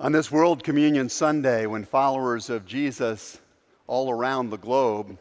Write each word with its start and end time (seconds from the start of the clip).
On 0.00 0.12
this 0.12 0.30
World 0.30 0.62
Communion 0.62 1.08
Sunday, 1.08 1.66
when 1.66 1.82
followers 1.82 2.50
of 2.50 2.64
Jesus 2.64 3.40
all 3.88 4.12
around 4.12 4.48
the 4.48 4.56
globe 4.56 5.18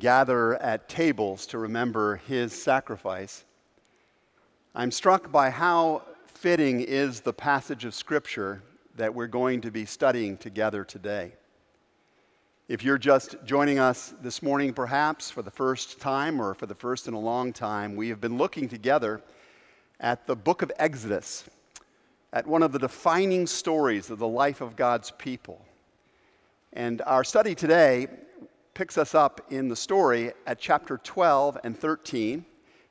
gather 0.00 0.56
at 0.56 0.88
tables 0.88 1.46
to 1.46 1.58
remember 1.58 2.16
his 2.26 2.52
sacrifice, 2.52 3.44
I'm 4.74 4.90
struck 4.90 5.30
by 5.30 5.48
how 5.50 6.02
fitting 6.26 6.80
is 6.80 7.20
the 7.20 7.32
passage 7.32 7.84
of 7.84 7.94
Scripture 7.94 8.64
that 8.96 9.14
we're 9.14 9.28
going 9.28 9.60
to 9.60 9.70
be 9.70 9.84
studying 9.84 10.38
together 10.38 10.82
today. 10.82 11.32
If 12.66 12.82
you're 12.82 12.98
just 12.98 13.36
joining 13.44 13.78
us 13.78 14.12
this 14.22 14.42
morning, 14.42 14.72
perhaps 14.72 15.30
for 15.30 15.42
the 15.42 15.52
first 15.52 16.00
time 16.00 16.42
or 16.42 16.54
for 16.54 16.66
the 16.66 16.74
first 16.74 17.06
in 17.06 17.14
a 17.14 17.20
long 17.20 17.52
time, 17.52 17.94
we 17.94 18.08
have 18.08 18.20
been 18.20 18.38
looking 18.38 18.68
together 18.68 19.22
at 20.00 20.26
the 20.26 20.34
book 20.34 20.62
of 20.62 20.72
Exodus 20.80 21.44
at 22.32 22.46
one 22.46 22.62
of 22.62 22.72
the 22.72 22.78
defining 22.78 23.46
stories 23.46 24.10
of 24.10 24.18
the 24.18 24.28
life 24.28 24.60
of 24.60 24.76
God's 24.76 25.10
people. 25.12 25.64
And 26.72 27.02
our 27.02 27.24
study 27.24 27.54
today 27.54 28.08
picks 28.74 28.96
us 28.96 29.14
up 29.14 29.52
in 29.52 29.68
the 29.68 29.76
story 29.76 30.32
at 30.46 30.58
chapter 30.58 30.96
12 30.96 31.58
and 31.62 31.78
13. 31.78 32.44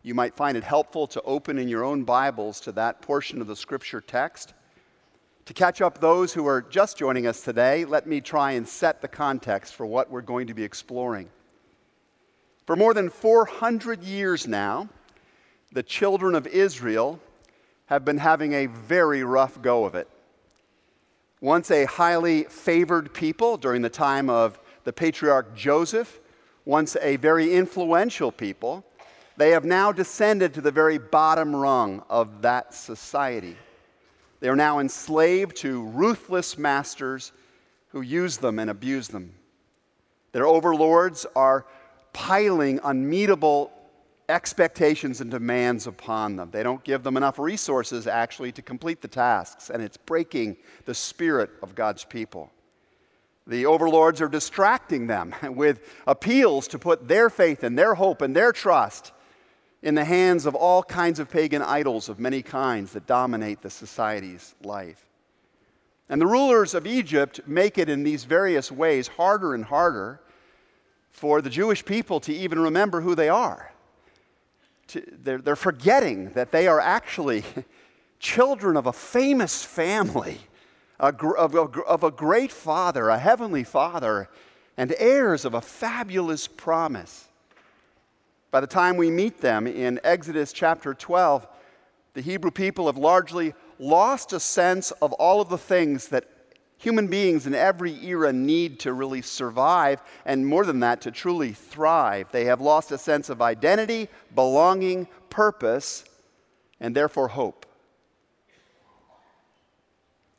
You 0.04 0.14
might 0.14 0.36
find 0.36 0.56
it 0.56 0.64
helpful 0.64 1.08
to 1.08 1.22
open 1.24 1.58
in 1.58 1.68
your 1.68 1.84
own 1.84 2.04
Bibles 2.04 2.60
to 2.62 2.72
that 2.74 3.02
portion 3.02 3.42
of 3.42 3.48
the 3.48 3.56
scripture 3.56 4.02
text. 4.02 4.54
To 5.46 5.54
catch 5.54 5.82
up 5.82 6.00
those 6.00 6.34
who 6.34 6.46
are 6.46 6.62
just 6.62 6.98
joining 6.98 7.26
us 7.26 7.42
today, 7.42 7.84
let 7.86 8.06
me 8.06 8.22
try 8.22 8.52
and 8.52 8.68
set 8.68 9.02
the 9.02 9.08
context 9.08 9.74
for 9.74 9.88
what 9.88 10.12
we're 10.12 10.22
going 10.22 10.48
to 10.48 10.54
be 10.54 10.64
exploring. 10.64 11.30
For 12.68 12.76
more 12.76 12.94
than 12.94 13.10
400 13.10 14.04
years 14.04 14.48
now, 14.48 14.88
the 15.72 15.82
children 15.82 16.36
of 16.36 16.46
Israel 16.46 17.20
have 17.92 18.06
been 18.06 18.20
having 18.20 18.54
a 18.54 18.68
very 18.68 19.22
rough 19.22 19.62
go 19.62 19.84
of 19.84 19.96
it. 19.96 20.08
Once 21.42 21.70
a 21.70 21.84
highly 21.84 22.44
favored 22.44 23.14
people 23.14 23.58
during 23.58 23.82
the 23.82 23.90
time 23.90 24.30
of 24.30 24.58
the 24.86 24.94
patriarch 24.94 25.54
Joseph, 25.54 26.22
once 26.64 26.96
a 27.02 27.18
very 27.18 27.54
influential 27.54 28.32
people, 28.32 28.86
they 29.36 29.50
have 29.50 29.66
now 29.66 29.92
descended 29.92 30.54
to 30.54 30.62
the 30.62 30.72
very 30.72 30.98
bottom 30.98 31.54
rung 31.54 32.02
of 32.10 32.44
that 32.44 32.74
society. 32.74 33.58
They 34.40 34.48
are 34.48 34.56
now 34.56 34.80
enslaved 34.80 35.58
to 35.58 35.84
ruthless 35.84 36.58
masters 36.58 37.34
who 37.90 38.00
use 38.00 38.38
them 38.38 38.58
and 38.58 38.70
abuse 38.70 39.10
them. 39.10 39.34
Their 40.32 40.48
overlords 40.48 41.26
are 41.36 41.66
piling 42.14 42.80
unmeetable 42.86 43.70
expectations 44.32 45.22
and 45.22 45.30
demands 45.30 45.86
upon 45.86 46.38
them. 46.38 46.50
They 46.52 46.64
don't 46.64 46.84
give 46.84 47.04
them 47.04 47.18
enough 47.18 47.38
resources 47.38 48.08
actually 48.08 48.52
to 48.54 48.62
complete 48.62 49.02
the 49.02 49.08
tasks, 49.08 49.70
and 49.70 49.84
it's 49.84 49.98
breaking 49.98 50.58
the 50.86 50.96
spirit 50.96 51.52
of 51.62 51.76
God's 51.76 52.04
people. 52.04 52.52
The 53.46 53.66
overlords 53.66 54.22
are 54.22 54.28
distracting 54.28 55.08
them 55.08 55.36
with 55.44 55.82
appeals 56.08 56.68
to 56.70 56.80
put 56.80 57.08
their 57.08 57.30
faith 57.30 57.64
and 57.64 57.78
their 57.78 57.96
hope 57.96 58.22
and 58.22 58.36
their 58.36 58.52
trust 58.52 59.12
in 59.84 59.96
the 59.96 60.06
hands 60.06 60.46
of 60.46 60.56
all 60.56 60.84
kinds 60.84 61.20
of 61.20 61.30
pagan 61.30 61.62
idols 61.62 62.08
of 62.08 62.20
many 62.20 62.42
kinds 62.42 62.94
that 62.94 63.08
dominate 63.08 63.62
the 63.62 63.70
society's 63.70 64.56
life. 64.64 65.06
And 66.08 66.22
the 66.22 66.28
rulers 66.28 66.74
of 66.74 66.86
Egypt 66.86 67.42
make 67.48 67.78
it 67.78 67.90
in 67.90 68.04
these 68.04 68.26
various 68.26 68.72
ways 68.72 69.08
harder 69.08 69.54
and 69.54 69.66
harder 69.66 70.22
for 71.12 71.42
the 71.42 71.50
Jewish 71.50 71.84
people 71.84 72.20
to 72.22 72.34
even 72.34 72.60
remember 72.60 73.02
who 73.02 73.16
they 73.16 73.30
are 73.30 73.71
to, 74.92 75.04
they're, 75.24 75.40
they're 75.40 75.56
forgetting 75.56 76.30
that 76.32 76.52
they 76.52 76.68
are 76.68 76.80
actually 76.80 77.44
children 78.20 78.78
of 78.78 78.86
a 78.86 78.94
famous 78.94 79.64
family, 79.64 80.38
a, 81.00 81.14
of, 81.38 81.56
a, 81.56 81.62
of 81.82 82.04
a 82.04 82.12
great 82.12 82.52
father, 82.52 83.10
a 83.10 83.18
heavenly 83.18 83.64
father, 83.64 84.30
and 84.78 84.94
heirs 84.98 85.46
of 85.46 85.54
a 85.54 85.62
fabulous 85.62 86.48
promise. 86.48 87.28
By 88.52 88.62
the 88.62 88.68
time 88.68 88.98
we 88.98 89.10
meet 89.10 89.40
them 89.42 89.66
in 89.68 90.00
Exodus 90.04 90.52
chapter 90.52 90.94
12, 90.94 91.48
the 92.14 92.22
Hebrew 92.22 92.52
people 92.52 92.88
have 92.88 92.98
largely 92.98 93.54
lost 93.80 94.34
a 94.34 94.40
sense 94.40 94.92
of 95.02 95.14
all 95.14 95.42
of 95.42 95.50
the 95.50 95.58
things 95.58 96.10
that 96.10 96.26
Human 96.82 97.06
beings 97.06 97.46
in 97.46 97.54
every 97.54 97.94
era 98.04 98.34
need 98.34 98.80
to 98.80 98.92
really 98.92 99.22
survive, 99.22 100.02
and 100.26 100.48
more 100.48 100.66
than 100.66 100.80
that, 100.80 101.02
to 101.02 101.12
truly 101.12 101.54
thrive. 101.54 102.28
They 102.32 102.46
have 102.46 102.60
lost 102.60 102.92
a 102.92 102.98
sense 102.98 103.30
of 103.30 103.40
identity, 103.40 104.10
belonging, 104.34 105.08
purpose, 105.30 106.04
and 106.80 106.96
therefore 106.96 107.28
hope. 107.28 107.68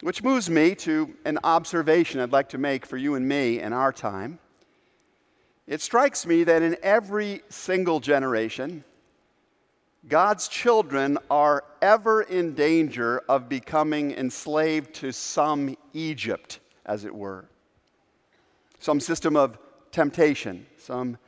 Which 0.01 0.25
moves 0.25 0.51
me 0.51 0.75
to 0.75 1.15
an 1.25 1.39
observation 1.45 2.21
I'd 2.21 2.33
like 2.33 2.49
to 2.49 2.59
make 2.59 2.87
for 2.87 2.97
you 2.97 3.15
and 3.15 3.29
me 3.29 3.61
in 3.61 3.73
our 3.73 3.93
time. 3.93 4.41
It 5.69 5.81
strikes 5.81 6.27
me 6.27 6.43
that 6.43 6.61
in 6.61 6.77
every 6.83 7.43
single 7.51 8.01
generation, 8.01 8.83
God's 10.09 10.49
children 10.49 11.17
are 11.31 11.65
ever 11.81 12.23
in 12.23 12.55
danger 12.55 13.21
of 13.29 13.49
becoming 13.49 14.11
enslaved 14.11 14.95
to 14.95 15.13
some 15.13 15.77
Egypt, 15.93 16.59
as 16.85 17.05
it 17.05 17.15
were. 17.15 17.45
Some 18.81 18.99
system 18.99 19.37
of 19.37 19.59
temptation, 19.93 20.67
some, 20.77 21.19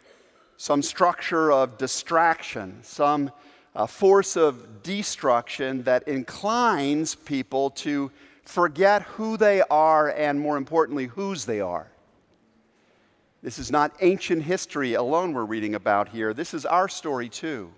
some 0.56 0.82
structure 0.82 1.52
of 1.52 1.78
distraction, 1.78 2.80
some 2.82 3.30
uh, 3.76 3.86
force 3.86 4.36
of 4.36 4.82
destruction 4.82 5.84
that 5.84 6.08
inclines 6.08 7.14
people 7.14 7.70
to 7.70 8.10
forget 8.42 9.02
who 9.02 9.36
they 9.36 9.62
are 9.70 10.10
and, 10.10 10.40
more 10.40 10.56
importantly, 10.56 11.06
whose 11.06 11.44
they 11.44 11.60
are. 11.60 11.86
This 13.40 13.60
is 13.60 13.70
not 13.70 13.94
ancient 14.00 14.42
history 14.42 14.94
alone 14.94 15.32
we're 15.32 15.44
reading 15.44 15.76
about 15.76 16.08
here. 16.08 16.34
This 16.34 16.54
is 16.54 16.66
our 16.66 16.88
story, 16.88 17.28
too. 17.28 17.72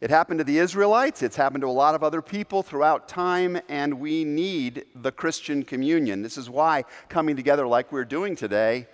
It 0.00 0.08
happened 0.08 0.38
to 0.38 0.44
the 0.44 0.58
Israelites, 0.58 1.22
it's 1.22 1.36
happened 1.36 1.60
to 1.60 1.68
a 1.68 1.70
lot 1.70 1.94
of 1.94 2.02
other 2.02 2.22
people 2.22 2.62
throughout 2.62 3.06
time, 3.06 3.60
and 3.68 4.00
we 4.00 4.24
need 4.24 4.86
the 4.94 5.12
Christian 5.12 5.62
communion. 5.62 6.22
This 6.22 6.38
is 6.38 6.48
why 6.48 6.84
coming 7.10 7.36
together 7.36 7.66
like 7.66 7.92
we're 7.92 8.06
doing 8.06 8.34
today 8.34 8.86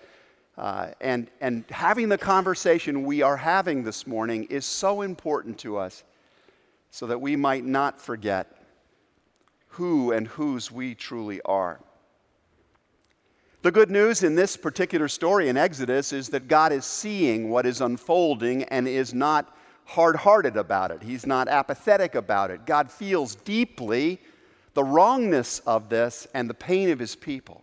uh, 0.59 0.89
and, 1.01 1.31
and 1.41 1.65
having 1.71 2.09
the 2.09 2.19
conversation 2.19 3.05
we 3.05 3.23
are 3.23 3.37
having 3.37 3.85
this 3.85 4.07
morning 4.07 4.45
is 4.45 4.65
so 4.65 5.03
important 5.03 5.59
to 5.59 5.77
us 5.77 6.03
so 6.91 7.07
that 7.07 7.21
we 7.21 7.37
might 7.37 7.65
not 7.65 8.01
forget 8.01 8.63
who 9.69 10.13
and 10.13 10.27
whose 10.27 10.73
we 10.73 10.95
truly 10.95 11.41
are. 11.43 11.79
The 13.63 13.71
good 13.71 13.91
news 13.91 14.23
in 14.23 14.35
this 14.35 14.57
particular 14.57 15.09
story 15.09 15.49
in 15.49 15.57
Exodus 15.57 16.13
is 16.13 16.31
that 16.31 16.49
God 16.49 16.73
is 16.73 16.85
seeing 16.85 17.51
what 17.51 17.67
is 17.67 17.81
unfolding 17.81 18.65
and 18.65 18.89
is 18.89 19.13
not 19.13 19.56
hard 19.87 20.17
hearted 20.17 20.57
about 20.57 20.91
it, 20.91 21.03
he's 21.03 21.27
not 21.27 21.49
apathetic 21.49 22.15
about 22.15 22.51
it. 22.51 22.67
God 22.67 22.91
feels 22.91 23.35
deeply 23.35 24.21
the 24.75 24.85
wrongness 24.85 25.61
of 25.61 25.89
this 25.89 26.27
and 26.35 26.51
the 26.51 26.55
pain 26.55 26.91
of 26.91 26.99
his 26.99 27.17
people. 27.17 27.63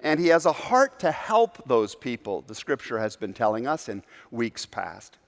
And 0.00 0.20
he 0.20 0.28
has 0.28 0.46
a 0.46 0.52
heart 0.52 1.00
to 1.00 1.10
help 1.10 1.66
those 1.66 1.94
people, 1.94 2.42
the 2.46 2.54
scripture 2.54 2.98
has 2.98 3.16
been 3.16 3.32
telling 3.32 3.66
us 3.66 3.88
in 3.88 4.02
weeks 4.30 4.66
past. 4.66 5.18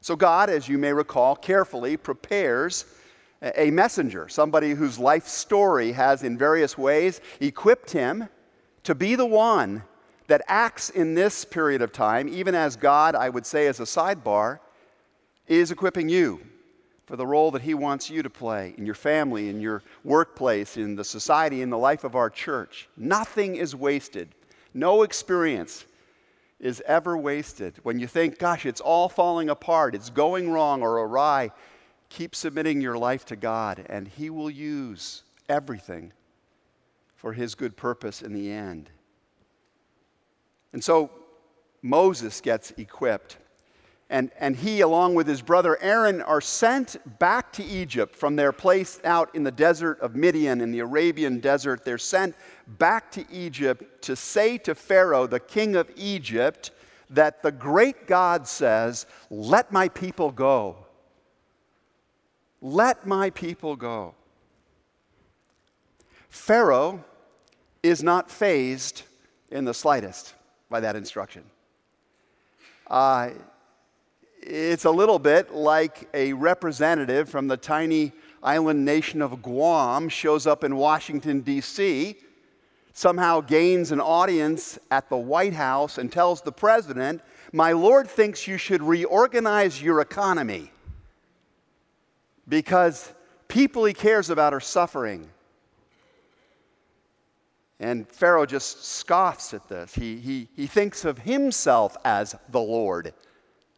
So, 0.00 0.16
God, 0.16 0.50
as 0.50 0.68
you 0.68 0.78
may 0.78 0.92
recall, 0.92 1.36
carefully 1.36 1.96
prepares 1.96 2.86
a 3.56 3.70
messenger, 3.70 4.28
somebody 4.28 4.70
whose 4.70 4.98
life 4.98 5.26
story 5.26 5.92
has 5.92 6.22
in 6.22 6.38
various 6.38 6.78
ways 6.78 7.20
equipped 7.40 7.90
him 7.90 8.28
to 8.84 8.94
be 8.94 9.14
the 9.14 9.26
one 9.26 9.82
that 10.26 10.42
acts 10.48 10.90
in 10.90 11.14
this 11.14 11.44
period 11.44 11.82
of 11.82 11.92
time, 11.92 12.28
even 12.28 12.54
as 12.54 12.76
God, 12.76 13.14
I 13.14 13.28
would 13.28 13.44
say, 13.44 13.66
as 13.66 13.80
a 13.80 13.84
sidebar, 13.84 14.60
is 15.46 15.70
equipping 15.70 16.08
you 16.08 16.40
for 17.06 17.16
the 17.16 17.26
role 17.26 17.50
that 17.50 17.62
He 17.62 17.74
wants 17.74 18.08
you 18.08 18.22
to 18.22 18.30
play 18.30 18.74
in 18.78 18.86
your 18.86 18.94
family, 18.94 19.48
in 19.48 19.60
your 19.60 19.82
workplace, 20.04 20.76
in 20.76 20.96
the 20.96 21.04
society, 21.04 21.60
in 21.60 21.70
the 21.70 21.78
life 21.78 22.04
of 22.04 22.16
our 22.16 22.30
church. 22.30 22.88
Nothing 22.96 23.56
is 23.56 23.76
wasted. 23.76 24.28
No 24.72 25.02
experience 25.02 25.84
is 26.58 26.82
ever 26.86 27.16
wasted. 27.16 27.74
When 27.82 27.98
you 27.98 28.06
think, 28.06 28.38
gosh, 28.38 28.64
it's 28.64 28.80
all 28.80 29.08
falling 29.08 29.50
apart, 29.50 29.94
it's 29.94 30.08
going 30.10 30.50
wrong 30.50 30.82
or 30.82 30.98
awry, 30.98 31.50
keep 32.08 32.34
submitting 32.34 32.80
your 32.80 32.96
life 32.96 33.26
to 33.26 33.36
God, 33.36 33.84
and 33.88 34.08
He 34.08 34.30
will 34.30 34.50
use 34.50 35.24
everything 35.48 36.12
for 37.16 37.34
His 37.34 37.54
good 37.54 37.76
purpose 37.76 38.22
in 38.22 38.32
the 38.32 38.50
end. 38.50 38.88
And 40.72 40.82
so 40.82 41.10
Moses 41.82 42.40
gets 42.40 42.70
equipped 42.72 43.36
and, 44.14 44.30
and 44.38 44.54
he, 44.54 44.80
along 44.80 45.16
with 45.16 45.26
his 45.26 45.42
brother 45.42 45.76
Aaron, 45.82 46.22
are 46.22 46.40
sent 46.40 47.18
back 47.18 47.52
to 47.54 47.64
Egypt 47.64 48.14
from 48.14 48.36
their 48.36 48.52
place 48.52 49.00
out 49.02 49.34
in 49.34 49.42
the 49.42 49.50
desert 49.50 49.98
of 49.98 50.14
Midian 50.14 50.60
in 50.60 50.70
the 50.70 50.78
Arabian 50.78 51.40
desert. 51.40 51.84
They're 51.84 51.98
sent 51.98 52.36
back 52.68 53.10
to 53.10 53.24
Egypt 53.28 54.02
to 54.02 54.14
say 54.14 54.56
to 54.58 54.76
Pharaoh, 54.76 55.26
the 55.26 55.40
king 55.40 55.74
of 55.74 55.90
Egypt, 55.96 56.70
that 57.10 57.42
the 57.42 57.50
great 57.50 58.06
God 58.06 58.46
says, 58.46 59.06
Let 59.30 59.72
my 59.72 59.88
people 59.88 60.30
go. 60.30 60.86
Let 62.60 63.08
my 63.08 63.30
people 63.30 63.74
go. 63.74 64.14
Pharaoh 66.28 67.04
is 67.82 68.00
not 68.04 68.30
fazed 68.30 69.02
in 69.50 69.64
the 69.64 69.74
slightest 69.74 70.34
by 70.70 70.78
that 70.78 70.94
instruction. 70.94 71.42
Uh, 72.86 73.30
it's 74.46 74.84
a 74.84 74.90
little 74.90 75.18
bit 75.18 75.54
like 75.54 76.06
a 76.12 76.34
representative 76.34 77.30
from 77.30 77.48
the 77.48 77.56
tiny 77.56 78.12
island 78.42 78.84
nation 78.84 79.22
of 79.22 79.40
Guam 79.42 80.10
shows 80.10 80.46
up 80.46 80.64
in 80.64 80.76
Washington, 80.76 81.40
D.C., 81.40 82.16
somehow 82.92 83.40
gains 83.40 83.90
an 83.90 84.00
audience 84.00 84.78
at 84.90 85.08
the 85.08 85.16
White 85.16 85.54
House 85.54 85.96
and 85.96 86.12
tells 86.12 86.42
the 86.42 86.52
president, 86.52 87.22
My 87.52 87.72
Lord 87.72 88.06
thinks 88.06 88.46
you 88.46 88.58
should 88.58 88.82
reorganize 88.82 89.82
your 89.82 90.02
economy 90.02 90.70
because 92.46 93.14
people 93.48 93.86
he 93.86 93.94
cares 93.94 94.28
about 94.28 94.52
are 94.52 94.60
suffering. 94.60 95.30
And 97.80 98.06
Pharaoh 98.08 98.46
just 98.46 98.84
scoffs 98.84 99.54
at 99.54 99.66
this. 99.68 99.94
He, 99.94 100.18
he, 100.18 100.48
he 100.54 100.66
thinks 100.66 101.06
of 101.06 101.18
himself 101.18 101.96
as 102.04 102.36
the 102.50 102.60
Lord 102.60 103.14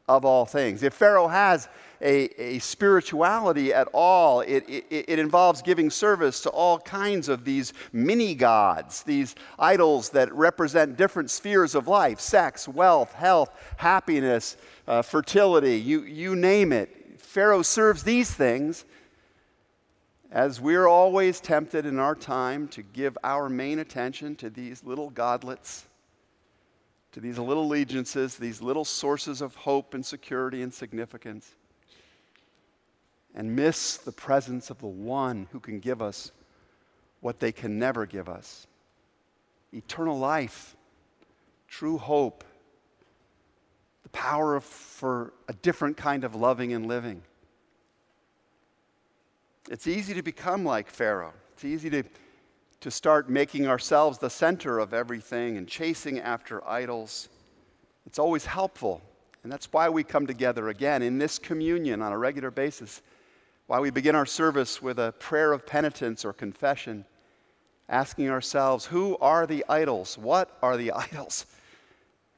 of 0.08 0.24
all 0.24 0.46
things. 0.46 0.82
If 0.82 0.94
Pharaoh 0.94 1.28
has 1.28 1.68
a, 2.00 2.28
a 2.40 2.58
spirituality 2.58 3.72
at 3.72 3.88
all, 3.92 4.40
it, 4.40 4.64
it, 4.68 4.84
it 4.90 5.18
involves 5.18 5.62
giving 5.62 5.90
service 5.90 6.40
to 6.42 6.50
all 6.50 6.78
kinds 6.78 7.28
of 7.28 7.44
these 7.44 7.72
mini 7.92 8.34
gods, 8.34 9.02
these 9.02 9.34
idols 9.58 10.10
that 10.10 10.32
represent 10.32 10.96
different 10.96 11.30
spheres 11.30 11.74
of 11.74 11.88
life 11.88 12.20
sex, 12.20 12.68
wealth, 12.68 13.12
health, 13.14 13.50
happiness, 13.76 14.56
uh, 14.86 15.02
fertility, 15.02 15.76
you, 15.76 16.02
you 16.02 16.36
name 16.36 16.72
it. 16.72 17.20
Pharaoh 17.20 17.62
serves 17.62 18.02
these 18.02 18.30
things 18.30 18.84
as 20.30 20.60
we're 20.60 20.86
always 20.86 21.40
tempted 21.40 21.86
in 21.86 21.98
our 21.98 22.14
time 22.14 22.68
to 22.68 22.82
give 22.82 23.16
our 23.24 23.48
main 23.48 23.78
attention 23.78 24.36
to 24.36 24.50
these 24.50 24.84
little 24.84 25.10
godlets, 25.10 25.86
to 27.16 27.20
these 27.22 27.38
little 27.38 27.62
allegiances, 27.62 28.36
these 28.36 28.60
little 28.60 28.84
sources 28.84 29.40
of 29.40 29.54
hope 29.54 29.94
and 29.94 30.04
security 30.04 30.60
and 30.60 30.74
significance, 30.74 31.54
and 33.34 33.56
miss 33.56 33.96
the 33.96 34.12
presence 34.12 34.68
of 34.68 34.78
the 34.80 34.86
one 34.86 35.48
who 35.50 35.58
can 35.58 35.80
give 35.80 36.02
us 36.02 36.30
what 37.20 37.40
they 37.40 37.52
can 37.52 37.78
never 37.78 38.04
give 38.04 38.28
us 38.28 38.66
eternal 39.72 40.18
life, 40.18 40.76
true 41.68 41.96
hope, 41.96 42.44
the 44.02 44.10
power 44.10 44.60
for 44.60 45.32
a 45.48 45.54
different 45.54 45.96
kind 45.96 46.22
of 46.22 46.34
loving 46.34 46.74
and 46.74 46.84
living. 46.84 47.22
It's 49.70 49.86
easy 49.86 50.12
to 50.12 50.22
become 50.22 50.66
like 50.66 50.90
Pharaoh. 50.90 51.32
It's 51.54 51.64
easy 51.64 51.88
to, 51.88 52.02
to 52.80 52.90
start 52.90 53.28
making 53.28 53.66
ourselves 53.66 54.18
the 54.18 54.30
center 54.30 54.78
of 54.78 54.92
everything 54.92 55.56
and 55.56 55.66
chasing 55.66 56.20
after 56.20 56.66
idols. 56.68 57.28
It's 58.06 58.18
always 58.18 58.46
helpful. 58.46 59.02
And 59.42 59.52
that's 59.52 59.72
why 59.72 59.88
we 59.88 60.04
come 60.04 60.26
together 60.26 60.68
again 60.68 61.02
in 61.02 61.18
this 61.18 61.38
communion 61.38 62.02
on 62.02 62.12
a 62.12 62.18
regular 62.18 62.50
basis. 62.50 63.02
Why 63.66 63.80
we 63.80 63.90
begin 63.90 64.14
our 64.14 64.26
service 64.26 64.82
with 64.82 64.98
a 64.98 65.12
prayer 65.18 65.52
of 65.52 65.66
penitence 65.66 66.24
or 66.24 66.32
confession, 66.32 67.04
asking 67.88 68.28
ourselves, 68.28 68.86
who 68.86 69.16
are 69.18 69.46
the 69.46 69.64
idols? 69.68 70.18
What 70.18 70.56
are 70.62 70.76
the 70.76 70.92
idols 70.96 71.46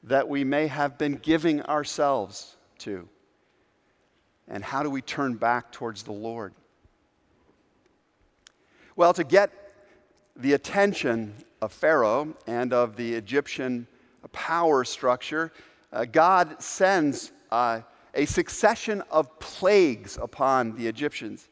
that 0.03 0.27
we 0.27 0.43
may 0.43 0.67
have 0.67 0.97
been 0.97 1.15
giving 1.15 1.61
ourselves 1.63 2.57
to? 2.79 3.07
And 4.47 4.63
how 4.63 4.81
do 4.81 4.89
we 4.89 5.01
turn 5.01 5.35
back 5.35 5.71
towards 5.71 6.03
the 6.03 6.11
Lord? 6.11 6.53
Well, 8.95 9.13
to 9.13 9.23
get 9.23 9.51
the 10.39 10.53
attention 10.53 11.35
of 11.61 11.73
Pharaoh 11.73 12.33
and 12.47 12.71
of 12.71 12.95
the 12.95 13.13
Egyptian 13.13 13.87
power 14.31 14.83
structure, 14.83 15.51
uh, 15.91 16.05
God 16.05 16.61
sends 16.61 17.31
uh, 17.51 17.81
a 18.13 18.25
succession 18.25 19.03
of 19.11 19.39
plagues 19.39 20.17
upon 20.21 20.75
the 20.75 20.87
Egyptians. 20.87 21.49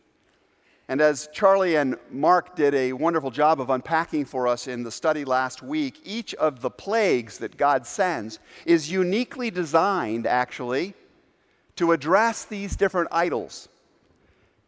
And 0.88 1.02
as 1.02 1.28
Charlie 1.34 1.76
and 1.76 1.98
Mark 2.10 2.56
did 2.56 2.74
a 2.74 2.94
wonderful 2.94 3.30
job 3.30 3.60
of 3.60 3.70
unpacking 3.70 4.24
for 4.24 4.48
us 4.48 4.68
in 4.68 4.84
the 4.84 4.92
study 4.92 5.26
last 5.26 5.62
week, 5.62 6.00
each 6.06 6.34
of 6.36 6.62
the 6.62 6.70
plagues 6.70 7.40
that 7.40 7.58
God 7.58 7.86
sends 7.86 8.40
is 8.66 8.90
uniquely 8.90 9.52
designed, 9.52 10.26
actually, 10.26 10.94
to 11.76 11.92
address 11.92 12.46
these 12.46 12.78
different 12.78 13.10
idols 13.12 13.68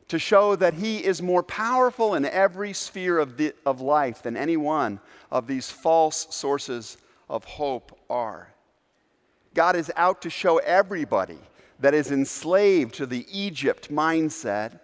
to 0.09 0.19
show 0.19 0.55
that 0.55 0.73
he 0.73 1.03
is 1.03 1.21
more 1.21 1.43
powerful 1.43 2.15
in 2.15 2.25
every 2.25 2.73
sphere 2.73 3.19
of, 3.19 3.37
the, 3.37 3.53
of 3.65 3.79
life 3.79 4.21
than 4.23 4.35
any 4.35 4.57
one 4.57 4.99
of 5.31 5.47
these 5.47 5.69
false 5.69 6.27
sources 6.31 6.97
of 7.29 7.45
hope 7.45 7.97
are. 8.09 8.49
God 9.53 9.75
is 9.75 9.91
out 9.95 10.21
to 10.23 10.29
show 10.29 10.57
everybody 10.57 11.37
that 11.79 11.93
is 11.93 12.11
enslaved 12.11 12.95
to 12.95 13.05
the 13.05 13.25
Egypt 13.31 13.91
mindset 13.91 14.79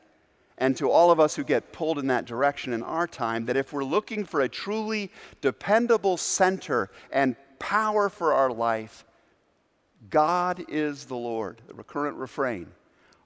and 0.57 0.77
to 0.77 0.89
all 0.89 1.11
of 1.11 1.19
us 1.19 1.35
who 1.35 1.43
get 1.43 1.73
pulled 1.73 1.99
in 1.99 2.07
that 2.07 2.25
direction 2.25 2.71
in 2.71 2.83
our 2.83 3.07
time 3.07 3.45
that 3.45 3.57
if 3.57 3.73
we're 3.73 3.83
looking 3.83 4.25
for 4.25 4.41
a 4.41 4.49
truly 4.49 5.11
dependable 5.41 6.17
center 6.17 6.89
and 7.11 7.35
power 7.57 8.09
for 8.09 8.33
our 8.33 8.51
life, 8.51 9.05
God 10.09 10.63
is 10.69 11.05
the 11.05 11.15
Lord, 11.15 11.61
the 11.67 11.73
recurrent 11.73 12.17
refrain 12.17 12.67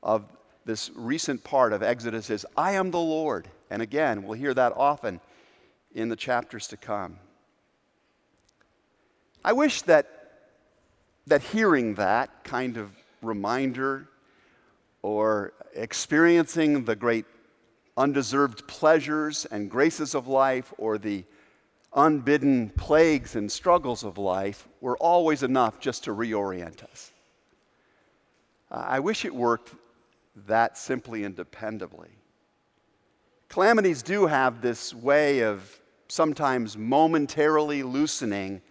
of 0.01 0.23
this 0.69 0.91
recent 0.93 1.43
part 1.43 1.73
of 1.73 1.81
Exodus 1.81 2.29
is, 2.29 2.45
I 2.55 2.73
am 2.73 2.91
the 2.91 2.99
Lord. 2.99 3.47
And 3.71 3.81
again, 3.81 4.21
we'll 4.21 4.37
hear 4.37 4.53
that 4.53 4.71
often 4.77 5.19
in 5.95 6.09
the 6.09 6.15
chapters 6.15 6.67
to 6.67 6.77
come. 6.77 7.17
I 9.43 9.53
wish 9.53 9.81
that, 9.83 10.05
that 11.25 11.41
hearing 11.41 11.95
that 11.95 12.43
kind 12.43 12.77
of 12.77 12.91
reminder 13.23 14.09
or 15.01 15.53
experiencing 15.73 16.85
the 16.85 16.95
great 16.95 17.25
undeserved 17.97 18.67
pleasures 18.67 19.45
and 19.45 19.71
graces 19.71 20.13
of 20.13 20.27
life 20.27 20.71
or 20.77 20.99
the 20.99 21.23
unbidden 21.93 22.69
plagues 22.69 23.35
and 23.35 23.51
struggles 23.51 24.03
of 24.03 24.19
life 24.19 24.67
were 24.81 24.97
always 24.97 25.41
enough 25.41 25.79
just 25.79 26.03
to 26.03 26.11
reorient 26.11 26.83
us. 26.83 27.11
I 28.69 28.99
wish 28.99 29.25
it 29.25 29.33
worked 29.33 29.73
that 30.47 30.77
simply 30.77 31.23
and 31.23 31.35
dependably. 31.35 32.09
Calamities 33.49 34.03
do 34.03 34.27
have 34.27 34.61
this 34.61 34.93
way 34.93 35.41
of 35.41 35.79
sometimes 36.07 36.77
momentarily 36.77 37.83
loosening 37.83 38.61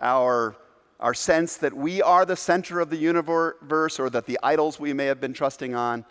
our, 0.00 0.56
our 1.00 1.14
sense 1.14 1.56
that 1.56 1.74
we 1.74 2.02
are 2.02 2.24
the 2.24 2.36
center 2.36 2.80
of 2.80 2.90
the 2.90 2.96
universe 2.96 4.00
or 4.00 4.10
that 4.10 4.26
the 4.26 4.38
idols 4.42 4.80
we 4.80 4.92
may 4.92 5.06
have 5.06 5.20
been 5.20 5.32
trusting 5.32 5.74
on 5.74 6.04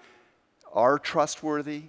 are 0.73 0.99
trustworthy. 0.99 1.83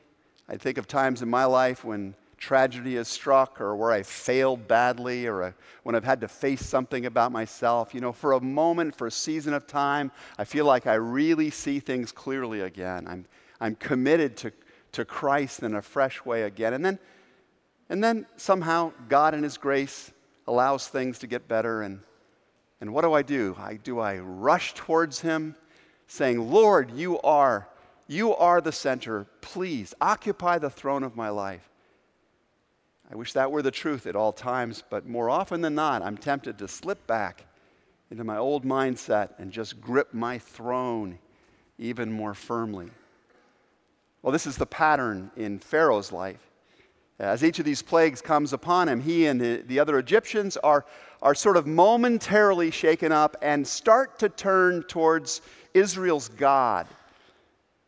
I 0.49 0.57
think 0.57 0.79
of 0.79 0.87
times 0.87 1.23
in 1.23 1.29
my 1.29 1.45
life 1.45 1.85
when 1.85 2.15
tragedy 2.39 2.95
has 2.95 3.09
struck 3.09 3.61
or 3.61 3.77
where 3.77 3.91
I 3.91 4.03
failed 4.03 4.67
badly 4.69 5.27
or 5.27 5.55
when 5.83 5.95
I've 5.95 6.05
had 6.05 6.21
to 6.23 6.29
face 6.29 6.65
something 6.65 7.07
about 7.07 7.33
myself, 7.33 7.95
you 7.95 8.01
know, 8.01 8.13
for 8.13 8.33
a 8.33 8.41
moment, 8.41 8.97
for 8.97 9.07
a 9.07 9.11
season 9.11 9.53
of 9.53 9.67
time, 9.67 10.11
I 10.39 10.45
feel 10.45 10.65
like 10.65 10.87
I 10.87 10.95
really 10.95 11.51
see 11.51 11.81
things 11.81 12.13
clearly 12.13 12.61
again. 12.61 13.07
I'm, 13.09 13.27
I'm 13.61 13.75
committed 13.75 14.37
to, 14.39 14.53
to 14.93 15.05
Christ 15.05 15.63
in 15.63 15.75
a 15.75 15.83
fresh 15.83 16.25
way 16.25 16.43
again. 16.43 16.75
And 16.75 16.85
then, 16.85 16.99
and 17.89 18.03
then 18.03 18.27
somehow 18.37 18.93
God 19.09 19.35
in 19.35 19.43
His 19.43 19.59
grace 19.59 20.13
allows 20.47 20.89
things 20.89 21.19
to 21.19 21.27
get 21.27 21.49
better. 21.49 21.83
And, 21.83 22.01
and 22.81 22.95
what 22.95 23.03
do 23.03 23.13
I 23.13 23.23
do? 23.23 23.57
I, 23.59 23.75
do 23.75 23.99
I 23.99 24.19
rush 24.19 24.75
towards 24.75 25.21
Him 25.21 25.57
saying, 26.07 26.51
Lord, 26.51 26.93
you 26.93 27.21
are, 27.21 27.69
you 28.07 28.35
are 28.35 28.61
the 28.61 28.73
center. 28.73 29.27
Please 29.41 29.95
occupy 30.01 30.59
the 30.59 30.71
throne 30.71 31.03
of 31.03 31.17
my 31.17 31.29
life. 31.29 31.69
I 33.11 33.17
wish 33.17 33.33
that 33.33 33.51
were 33.51 33.63
the 33.63 33.71
truth 33.71 34.07
at 34.07 34.17
all 34.17 34.33
times, 34.33 34.85
but 34.91 35.07
more 35.07 35.31
often 35.31 35.63
than 35.63 35.75
not, 35.75 36.03
I'm 36.03 36.19
tempted 36.19 36.59
to 36.59 36.69
slip 36.69 37.07
back 37.07 37.47
into 38.11 38.23
my 38.23 38.37
old 38.37 38.65
mindset 38.65 39.31
and 39.39 39.51
just 39.51 39.81
grip 39.81 40.13
my 40.13 40.39
throne 40.39 41.19
even 41.79 42.13
more 42.13 42.35
firmly. 42.35 42.91
Well, 44.21 44.33
this 44.33 44.47
is 44.47 44.57
the 44.57 44.67
pattern 44.67 45.31
in 45.37 45.59
Pharaoh's 45.59 46.13
life. 46.13 46.51
As 47.19 47.43
each 47.43 47.59
of 47.59 47.65
these 47.65 47.83
plagues 47.83 48.21
comes 48.21 48.53
upon 48.53 48.89
him, 48.89 49.01
he 49.01 49.27
and 49.27 49.41
the, 49.41 49.63
the 49.67 49.81
other 49.81 49.99
Egyptians 49.99 50.57
are, 50.59 50.85
are 51.23 51.35
sort 51.35 51.57
of 51.57 51.67
momentarily 51.67 52.71
shaken 52.71 53.11
up 53.11 53.37
and 53.41 53.67
start 53.67 54.19
to 54.19 54.29
turn 54.29 54.83
towards 54.83 55.41
Israel's 55.73 56.29
God. 56.29 56.87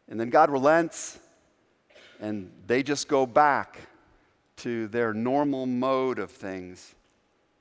And 0.08 0.18
then 0.18 0.30
God 0.30 0.50
relents, 0.50 1.18
and 2.20 2.50
they 2.66 2.82
just 2.82 3.06
go 3.06 3.26
back 3.26 3.78
to 4.60 4.88
their 4.88 5.14
normal 5.14 5.64
mode 5.64 6.18
of 6.18 6.30
things. 6.30 6.94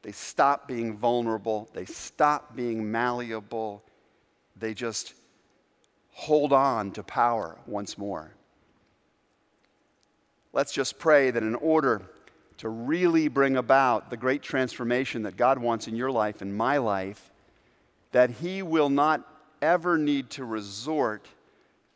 They 0.01 0.11
stop 0.11 0.67
being 0.67 0.97
vulnerable, 0.97 1.69
they 1.73 1.85
stop 1.85 2.55
being 2.55 2.91
malleable, 2.91 3.83
they 4.57 4.73
just 4.73 5.13
hold 6.11 6.51
on 6.51 6.91
to 6.91 7.03
power 7.03 7.57
once 7.65 7.97
more. 7.97 8.31
Let's 10.51 10.73
just 10.73 10.99
pray 10.99 11.31
that 11.31 11.43
in 11.43 11.55
order 11.55 12.01
to 12.57 12.67
really 12.67 13.29
bring 13.29 13.55
about 13.55 14.09
the 14.09 14.17
great 14.17 14.41
transformation 14.41 15.23
that 15.23 15.37
God 15.37 15.59
wants 15.59 15.87
in 15.87 15.95
your 15.95 16.11
life 16.11 16.41
and 16.41 16.53
my 16.53 16.77
life, 16.77 17.31
that 18.11 18.29
He 18.29 18.61
will 18.61 18.89
not 18.89 19.21
ever 19.61 19.97
need 19.97 20.29
to 20.31 20.43
resort 20.43 21.27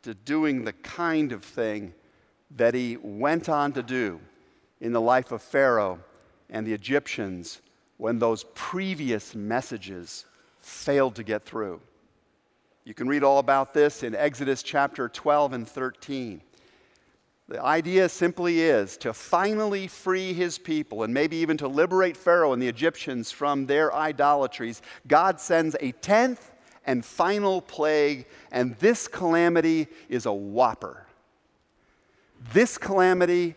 to 0.02 0.14
doing 0.14 0.64
the 0.64 0.72
kind 0.72 1.32
of 1.32 1.44
thing 1.44 1.92
that 2.56 2.72
He 2.72 2.96
went 2.96 3.50
on 3.50 3.72
to 3.72 3.82
do 3.82 4.20
in 4.84 4.92
the 4.92 5.00
life 5.00 5.32
of 5.32 5.40
Pharaoh 5.40 5.98
and 6.50 6.66
the 6.66 6.74
Egyptians 6.74 7.62
when 7.96 8.18
those 8.18 8.44
previous 8.54 9.34
messages 9.34 10.26
failed 10.60 11.14
to 11.14 11.22
get 11.22 11.46
through. 11.46 11.80
You 12.84 12.92
can 12.92 13.08
read 13.08 13.22
all 13.22 13.38
about 13.38 13.72
this 13.72 14.02
in 14.02 14.14
Exodus 14.14 14.62
chapter 14.62 15.08
12 15.08 15.54
and 15.54 15.66
13. 15.66 16.42
The 17.48 17.62
idea 17.62 18.10
simply 18.10 18.60
is 18.60 18.98
to 18.98 19.14
finally 19.14 19.86
free 19.86 20.34
his 20.34 20.58
people 20.58 21.02
and 21.02 21.14
maybe 21.14 21.36
even 21.36 21.56
to 21.58 21.68
liberate 21.68 22.14
Pharaoh 22.14 22.52
and 22.52 22.60
the 22.60 22.68
Egyptians 22.68 23.32
from 23.32 23.64
their 23.64 23.94
idolatries. 23.94 24.82
God 25.06 25.40
sends 25.40 25.74
a 25.80 25.92
tenth 25.92 26.52
and 26.84 27.02
final 27.02 27.62
plague, 27.62 28.26
and 28.52 28.76
this 28.80 29.08
calamity 29.08 29.86
is 30.10 30.26
a 30.26 30.32
whopper. 30.32 31.06
This 32.52 32.76
calamity 32.76 33.56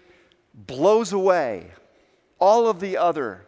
blows 0.57 1.13
away 1.13 1.71
all 2.39 2.67
of 2.67 2.79
the 2.79 2.97
other 2.97 3.45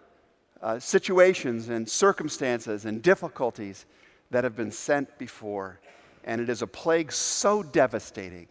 uh, 0.62 0.80
situations 0.80 1.70
and 1.70 1.90
circumstances 1.90 2.86
and 2.86 3.02
difficulties 3.02 3.86
that 4.32 4.44
have 4.44 4.56
been 4.56 4.72
sent 4.72 5.18
before. 5.18 5.80
And 6.24 6.40
it 6.40 6.50
is 6.50 6.62
a 6.62 6.68
plague 6.68 7.12
so 7.12 7.64
devastating 7.64 8.48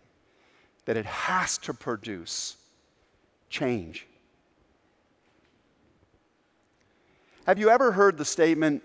that 0.87 0.97
it 0.97 1.07
has 1.07 1.59
to 1.59 1.75
produce 1.75 2.57
change. 3.51 4.07
Have 7.47 7.59
you 7.59 7.71
ever 7.71 7.93
heard 7.93 8.19
the 8.19 8.25
statement 8.25 8.83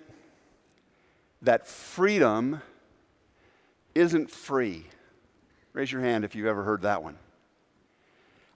that 1.42 1.68
freedom 1.68 2.62
isn't 3.96 4.30
free? 4.30 4.86
Raise 5.74 5.92
your 5.92 6.01
hand 6.01 6.24
if 6.24 6.36
you've 6.36 6.46
ever 6.46 6.63
heard 6.63 6.84
that 6.84 7.03
one. 7.03 7.18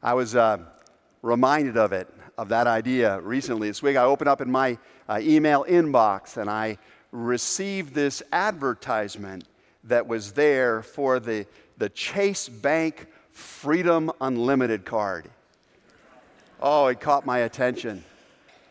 I 0.03 0.13
was 0.13 0.35
uh, 0.35 0.59
reminded 1.27 1.75
of 1.75 1.91
it, 1.91 2.07
of 2.37 2.47
that 2.49 2.67
idea 2.67 3.19
recently. 3.19 3.67
This 3.67 3.83
week 3.83 3.97
I 3.97 4.05
opened 4.05 4.29
up 4.29 4.39
in 4.39 4.49
my 4.49 4.77
uh, 5.09 5.19
email 5.21 5.65
inbox 5.67 6.37
and 6.37 6.49
I 6.49 6.77
received 7.11 7.93
this 7.93 8.23
advertisement 8.31 9.43
that 9.83 10.07
was 10.07 10.31
there 10.31 10.81
for 10.81 11.19
the, 11.19 11.45
the 11.77 11.89
Chase 11.89 12.47
Bank 12.47 13.07
Freedom 13.31 14.09
Unlimited 14.21 14.85
card. 14.85 15.29
Oh, 16.61 16.87
it 16.87 17.01
caught 17.01 17.25
my 17.25 17.39
attention. 17.39 18.03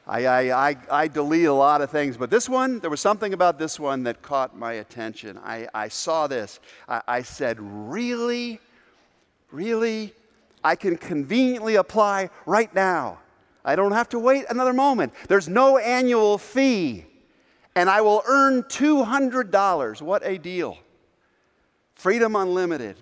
I, 0.06 0.26
I, 0.26 0.68
I, 0.70 0.76
I, 0.90 1.08
delete 1.08 1.46
a 1.46 1.52
lot 1.52 1.82
of 1.82 1.90
things, 1.90 2.16
but 2.16 2.30
this 2.30 2.48
one, 2.48 2.78
there 2.78 2.90
was 2.90 3.00
something 3.00 3.34
about 3.34 3.58
this 3.58 3.78
one 3.78 4.04
that 4.04 4.22
caught 4.22 4.56
my 4.56 4.74
attention. 4.74 5.38
I, 5.44 5.68
I 5.74 5.88
saw 5.88 6.26
this. 6.26 6.60
I, 6.88 7.02
I 7.06 7.22
said, 7.22 7.58
Really? 7.60 8.60
Really? 9.50 10.14
I 10.66 10.74
can 10.74 10.96
conveniently 10.96 11.76
apply 11.76 12.28
right 12.44 12.74
now. 12.74 13.20
I 13.64 13.76
don't 13.76 13.92
have 13.92 14.08
to 14.08 14.18
wait 14.18 14.46
another 14.50 14.72
moment. 14.72 15.12
There's 15.28 15.48
no 15.48 15.78
annual 15.78 16.38
fee, 16.38 17.04
and 17.76 17.88
I 17.88 18.00
will 18.00 18.24
earn 18.26 18.64
$200. 18.64 20.02
What 20.02 20.26
a 20.26 20.38
deal! 20.38 20.78
Freedom 21.94 22.34
Unlimited. 22.34 22.96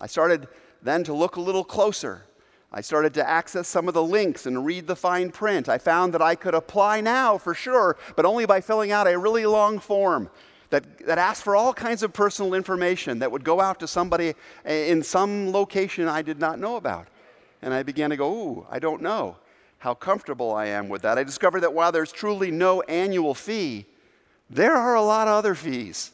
I 0.00 0.08
started 0.08 0.48
then 0.82 1.04
to 1.04 1.14
look 1.14 1.36
a 1.36 1.40
little 1.40 1.62
closer. 1.62 2.24
I 2.72 2.80
started 2.80 3.14
to 3.14 3.28
access 3.28 3.68
some 3.68 3.86
of 3.86 3.94
the 3.94 4.02
links 4.02 4.46
and 4.46 4.66
read 4.66 4.88
the 4.88 4.96
fine 4.96 5.30
print. 5.30 5.68
I 5.68 5.78
found 5.78 6.12
that 6.14 6.22
I 6.22 6.34
could 6.34 6.54
apply 6.56 7.02
now 7.02 7.38
for 7.38 7.54
sure, 7.54 7.98
but 8.16 8.24
only 8.24 8.46
by 8.46 8.60
filling 8.60 8.90
out 8.90 9.06
a 9.06 9.16
really 9.16 9.46
long 9.46 9.78
form 9.78 10.28
that, 10.70 11.06
that 11.06 11.18
asked 11.18 11.42
for 11.42 11.54
all 11.54 11.74
kinds 11.74 12.02
of 12.02 12.12
personal 12.12 12.54
information 12.54 13.18
that 13.18 13.30
would 13.30 13.44
go 13.44 13.60
out 13.60 13.80
to 13.80 13.88
somebody 13.88 14.34
in 14.64 15.02
some 15.02 15.52
location 15.52 16.08
I 16.08 16.22
did 16.22 16.38
not 16.38 16.58
know 16.58 16.76
about. 16.76 17.08
And 17.62 17.74
I 17.74 17.82
began 17.82 18.10
to 18.10 18.16
go, 18.16 18.32
Ooh, 18.32 18.66
I 18.70 18.78
don't 18.78 19.02
know 19.02 19.36
how 19.78 19.94
comfortable 19.94 20.52
I 20.52 20.66
am 20.66 20.88
with 20.88 21.02
that. 21.02 21.18
I 21.18 21.24
discovered 21.24 21.60
that 21.60 21.74
while 21.74 21.92
there's 21.92 22.12
truly 22.12 22.50
no 22.50 22.82
annual 22.82 23.34
fee, 23.34 23.86
there 24.48 24.74
are 24.74 24.94
a 24.94 25.02
lot 25.02 25.28
of 25.28 25.34
other 25.34 25.54
fees. 25.54 26.12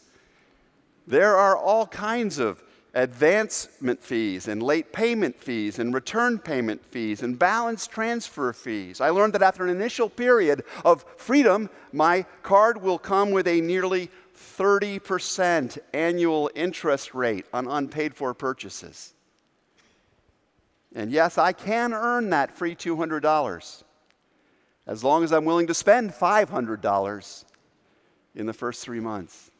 There 1.06 1.36
are 1.36 1.56
all 1.56 1.86
kinds 1.86 2.38
of 2.38 2.62
advancement 2.94 4.02
fees 4.02 4.48
and 4.48 4.62
late 4.62 4.92
payment 4.92 5.38
fees 5.38 5.78
and 5.78 5.92
return 5.92 6.38
payment 6.38 6.82
fees 6.86 7.22
and 7.22 7.38
balance 7.38 7.86
transfer 7.86 8.52
fees. 8.52 9.00
I 9.00 9.10
learned 9.10 9.34
that 9.34 9.42
after 9.42 9.64
an 9.64 9.70
initial 9.70 10.08
period 10.08 10.64
of 10.84 11.04
freedom, 11.16 11.68
my 11.92 12.24
card 12.42 12.80
will 12.80 12.98
come 12.98 13.32
with 13.32 13.46
a 13.46 13.60
nearly 13.60 14.10
30% 14.56 15.78
annual 15.92 16.50
interest 16.54 17.14
rate 17.14 17.46
on 17.52 17.66
unpaid 17.66 18.14
for 18.14 18.32
purchases. 18.34 19.14
And 20.94 21.10
yes, 21.10 21.36
I 21.36 21.52
can 21.52 21.92
earn 21.92 22.30
that 22.30 22.56
free 22.56 22.74
$200 22.74 23.84
as 24.86 25.04
long 25.04 25.24
as 25.24 25.32
I'm 25.32 25.44
willing 25.44 25.66
to 25.66 25.74
spend 25.74 26.12
$500 26.12 27.44
in 28.34 28.46
the 28.46 28.52
first 28.52 28.82
three 28.82 29.00
months. 29.00 29.50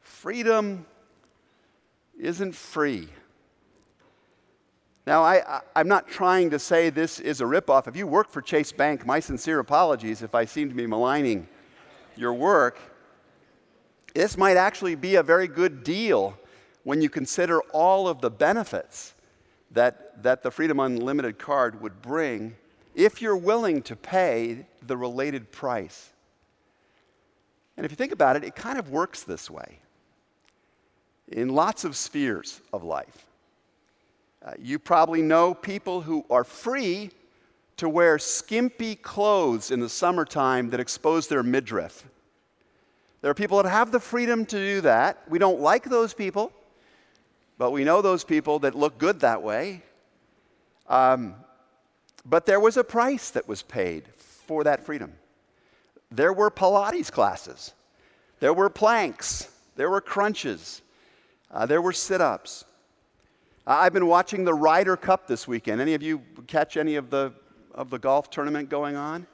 Freedom 0.00 0.86
isn't 2.18 2.54
free. 2.54 3.08
Now, 5.06 5.22
I, 5.22 5.60
am 5.76 5.88
not 5.88 6.08
trying 6.08 6.50
to 6.50 6.58
say 6.58 6.88
this 6.88 7.20
is 7.20 7.40
a 7.40 7.44
ripoff. 7.44 7.88
If 7.88 7.96
you 7.96 8.06
work 8.06 8.30
for 8.30 8.40
Chase 8.40 8.72
Bank, 8.72 9.04
my 9.04 9.20
sincere 9.20 9.58
apologies 9.58 10.22
if 10.22 10.34
I 10.34 10.46
seem 10.46 10.68
to 10.70 10.74
be 10.74 10.86
maligning 10.86 11.46
your 12.16 12.32
work. 12.32 12.78
This 14.14 14.36
might 14.36 14.56
actually 14.56 14.94
be 14.94 15.16
a 15.16 15.22
very 15.22 15.48
good 15.48 15.84
deal 15.84 16.38
when 16.84 17.02
you 17.02 17.08
consider 17.08 17.60
all 17.72 18.06
of 18.06 18.20
the 18.20 18.30
benefits 18.30 19.14
that, 19.72 20.22
that 20.22 20.42
the 20.42 20.50
Freedom 20.50 20.78
Unlimited 20.80 21.38
card 21.38 21.80
would 21.80 22.00
bring 22.00 22.54
if 22.94 23.20
you're 23.20 23.36
willing 23.36 23.82
to 23.82 23.96
pay 23.96 24.66
the 24.86 24.96
related 24.96 25.50
price. 25.50 26.10
And 27.76 27.84
if 27.84 27.90
you 27.90 27.96
think 27.96 28.12
about 28.12 28.36
it, 28.36 28.44
it 28.44 28.54
kind 28.54 28.78
of 28.78 28.90
works 28.90 29.24
this 29.24 29.50
way 29.50 29.80
in 31.28 31.48
lots 31.48 31.84
of 31.84 31.96
spheres 31.96 32.60
of 32.72 32.84
life. 32.84 33.26
Uh, 34.44 34.52
you 34.58 34.78
probably 34.78 35.22
know 35.22 35.54
people 35.54 36.02
who 36.02 36.24
are 36.30 36.44
free 36.44 37.10
to 37.76 37.88
wear 37.88 38.18
skimpy 38.18 38.94
clothes 38.94 39.70
in 39.70 39.80
the 39.80 39.88
summertime 39.88 40.70
that 40.70 40.80
expose 40.80 41.26
their 41.26 41.42
midriff. 41.42 42.06
There 43.20 43.30
are 43.30 43.34
people 43.34 43.62
that 43.62 43.68
have 43.68 43.90
the 43.90 44.00
freedom 44.00 44.44
to 44.46 44.56
do 44.56 44.80
that. 44.82 45.22
We 45.28 45.38
don't 45.38 45.60
like 45.60 45.84
those 45.84 46.12
people, 46.14 46.52
but 47.58 47.70
we 47.70 47.82
know 47.82 48.02
those 48.02 48.22
people 48.22 48.58
that 48.60 48.74
look 48.74 48.98
good 48.98 49.20
that 49.20 49.42
way. 49.42 49.82
Um, 50.88 51.34
but 52.26 52.46
there 52.46 52.60
was 52.60 52.76
a 52.76 52.84
price 52.84 53.30
that 53.30 53.48
was 53.48 53.62
paid 53.62 54.04
for 54.18 54.64
that 54.64 54.84
freedom. 54.84 55.14
There 56.10 56.32
were 56.32 56.50
Pilates 56.50 57.10
classes, 57.10 57.72
there 58.40 58.52
were 58.52 58.68
planks, 58.68 59.48
there 59.74 59.90
were 59.90 60.00
crunches, 60.00 60.82
uh, 61.50 61.66
there 61.66 61.82
were 61.82 61.92
sit 61.92 62.20
ups. 62.20 62.64
I've 63.66 63.94
been 63.94 64.06
watching 64.06 64.44
the 64.44 64.52
Ryder 64.52 64.96
Cup 64.96 65.26
this 65.26 65.48
weekend. 65.48 65.80
Any 65.80 65.94
of 65.94 66.02
you 66.02 66.20
catch 66.46 66.76
any 66.76 66.96
of 66.96 67.08
the, 67.08 67.32
of 67.74 67.90
the 67.90 67.98
golf 67.98 68.30
tournament 68.30 68.68
going 68.68 68.96
on? 68.96 69.26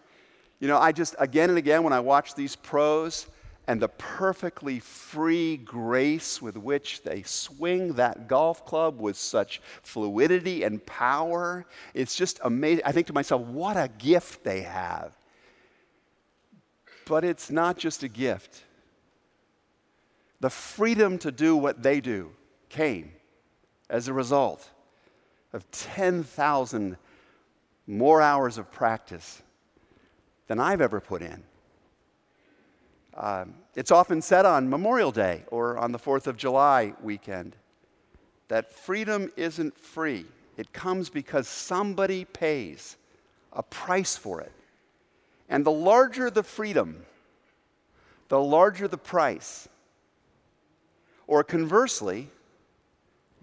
You 0.58 0.68
know, 0.68 0.78
I 0.78 0.92
just, 0.92 1.14
again 1.18 1.48
and 1.48 1.58
again, 1.58 1.82
when 1.82 1.92
I 1.92 2.00
watch 2.00 2.34
these 2.34 2.56
pros 2.56 3.26
and 3.66 3.80
the 3.80 3.88
perfectly 3.88 4.80
free 4.80 5.56
grace 5.58 6.42
with 6.42 6.56
which 6.56 7.02
they 7.02 7.22
swing 7.22 7.94
that 7.94 8.28
golf 8.28 8.66
club 8.66 9.00
with 9.00 9.16
such 9.16 9.60
fluidity 9.82 10.64
and 10.64 10.84
power, 10.84 11.66
it's 11.94 12.16
just 12.16 12.40
amazing. 12.44 12.84
I 12.84 12.92
think 12.92 13.06
to 13.06 13.12
myself, 13.12 13.42
what 13.42 13.76
a 13.76 13.88
gift 13.98 14.44
they 14.44 14.62
have. 14.62 15.16
But 17.06 17.24
it's 17.24 17.50
not 17.50 17.78
just 17.78 18.02
a 18.02 18.08
gift 18.08 18.64
the 20.40 20.50
freedom 20.50 21.18
to 21.18 21.30
do 21.30 21.54
what 21.54 21.82
they 21.82 22.00
do 22.00 22.30
came 22.70 23.12
as 23.90 24.08
a 24.08 24.12
result 24.12 24.70
of 25.52 25.70
10,000 25.70 26.96
more 27.90 28.22
hours 28.22 28.56
of 28.56 28.70
practice 28.70 29.42
than 30.46 30.60
I've 30.60 30.80
ever 30.80 31.00
put 31.00 31.22
in. 31.22 31.42
Um, 33.14 33.54
it's 33.74 33.90
often 33.90 34.22
said 34.22 34.46
on 34.46 34.70
Memorial 34.70 35.10
Day 35.10 35.42
or 35.48 35.76
on 35.76 35.90
the 35.92 35.98
4th 35.98 36.26
of 36.26 36.36
July 36.36 36.94
weekend 37.02 37.56
that 38.48 38.72
freedom 38.72 39.30
isn't 39.36 39.76
free. 39.76 40.26
It 40.56 40.72
comes 40.72 41.10
because 41.10 41.48
somebody 41.48 42.24
pays 42.24 42.96
a 43.52 43.62
price 43.62 44.16
for 44.16 44.40
it. 44.40 44.52
And 45.48 45.64
the 45.64 45.72
larger 45.72 46.30
the 46.30 46.44
freedom, 46.44 47.04
the 48.28 48.40
larger 48.40 48.86
the 48.86 48.98
price, 48.98 49.68
or 51.26 51.42
conversely, 51.42 52.28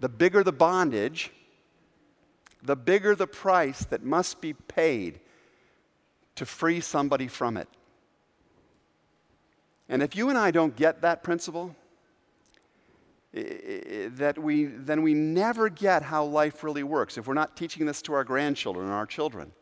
the 0.00 0.08
bigger 0.08 0.42
the 0.42 0.52
bondage, 0.52 1.32
the 2.62 2.76
bigger 2.76 3.14
the 3.14 3.26
price 3.26 3.84
that 3.86 4.02
must 4.02 4.40
be 4.40 4.52
paid 4.52 5.20
to 6.36 6.46
free 6.46 6.80
somebody 6.80 7.28
from 7.28 7.56
it. 7.56 7.68
And 9.88 10.02
if 10.02 10.14
you 10.16 10.28
and 10.28 10.38
I 10.38 10.50
don't 10.50 10.76
get 10.76 11.00
that 11.02 11.22
principle, 11.22 11.74
that 13.32 14.38
we, 14.38 14.64
then 14.64 15.02
we 15.02 15.14
never 15.14 15.68
get 15.68 16.02
how 16.02 16.24
life 16.24 16.64
really 16.64 16.82
works. 16.82 17.18
If 17.18 17.26
we're 17.26 17.34
not 17.34 17.56
teaching 17.56 17.86
this 17.86 18.02
to 18.02 18.14
our 18.14 18.24
grandchildren 18.24 18.86
and 18.86 18.94
our 18.94 19.06
children, 19.06 19.52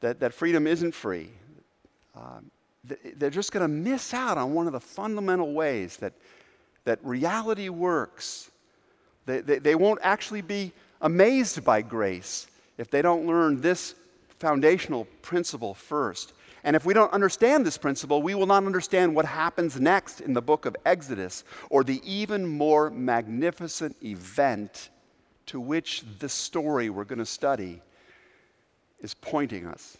that, 0.00 0.20
that 0.20 0.34
freedom 0.34 0.66
isn't 0.66 0.94
free, 0.94 1.30
um, 2.14 2.50
they're 2.84 3.30
just 3.30 3.52
going 3.52 3.62
to 3.62 3.68
miss 3.68 4.12
out 4.12 4.38
on 4.38 4.54
one 4.54 4.66
of 4.66 4.72
the 4.72 4.80
fundamental 4.80 5.52
ways 5.52 5.96
that, 5.98 6.12
that 6.84 6.98
reality 7.02 7.68
works. 7.68 8.50
They, 9.26 9.40
they, 9.40 9.58
they 9.58 9.74
won't 9.74 10.00
actually 10.02 10.42
be 10.42 10.72
amazed 11.02 11.62
by 11.64 11.82
grace 11.82 12.46
if 12.78 12.90
they 12.90 13.02
don't 13.02 13.26
learn 13.26 13.60
this 13.60 13.94
foundational 14.38 15.04
principle 15.20 15.74
first. 15.74 16.32
And 16.64 16.76
if 16.76 16.84
we 16.84 16.94
don't 16.94 17.12
understand 17.12 17.66
this 17.66 17.76
principle, 17.76 18.22
we 18.22 18.34
will 18.34 18.46
not 18.46 18.64
understand 18.64 19.14
what 19.14 19.24
happens 19.24 19.80
next 19.80 20.20
in 20.20 20.32
the 20.32 20.40
book 20.40 20.64
of 20.64 20.76
Exodus 20.86 21.44
or 21.70 21.82
the 21.82 22.00
even 22.10 22.46
more 22.46 22.88
magnificent 22.88 23.96
event 24.02 24.90
to 25.46 25.60
which 25.60 26.04
the 26.20 26.28
story 26.28 26.88
we're 26.88 27.04
going 27.04 27.18
to 27.18 27.26
study 27.26 27.82
is 29.00 29.14
pointing 29.14 29.66
us. 29.66 29.98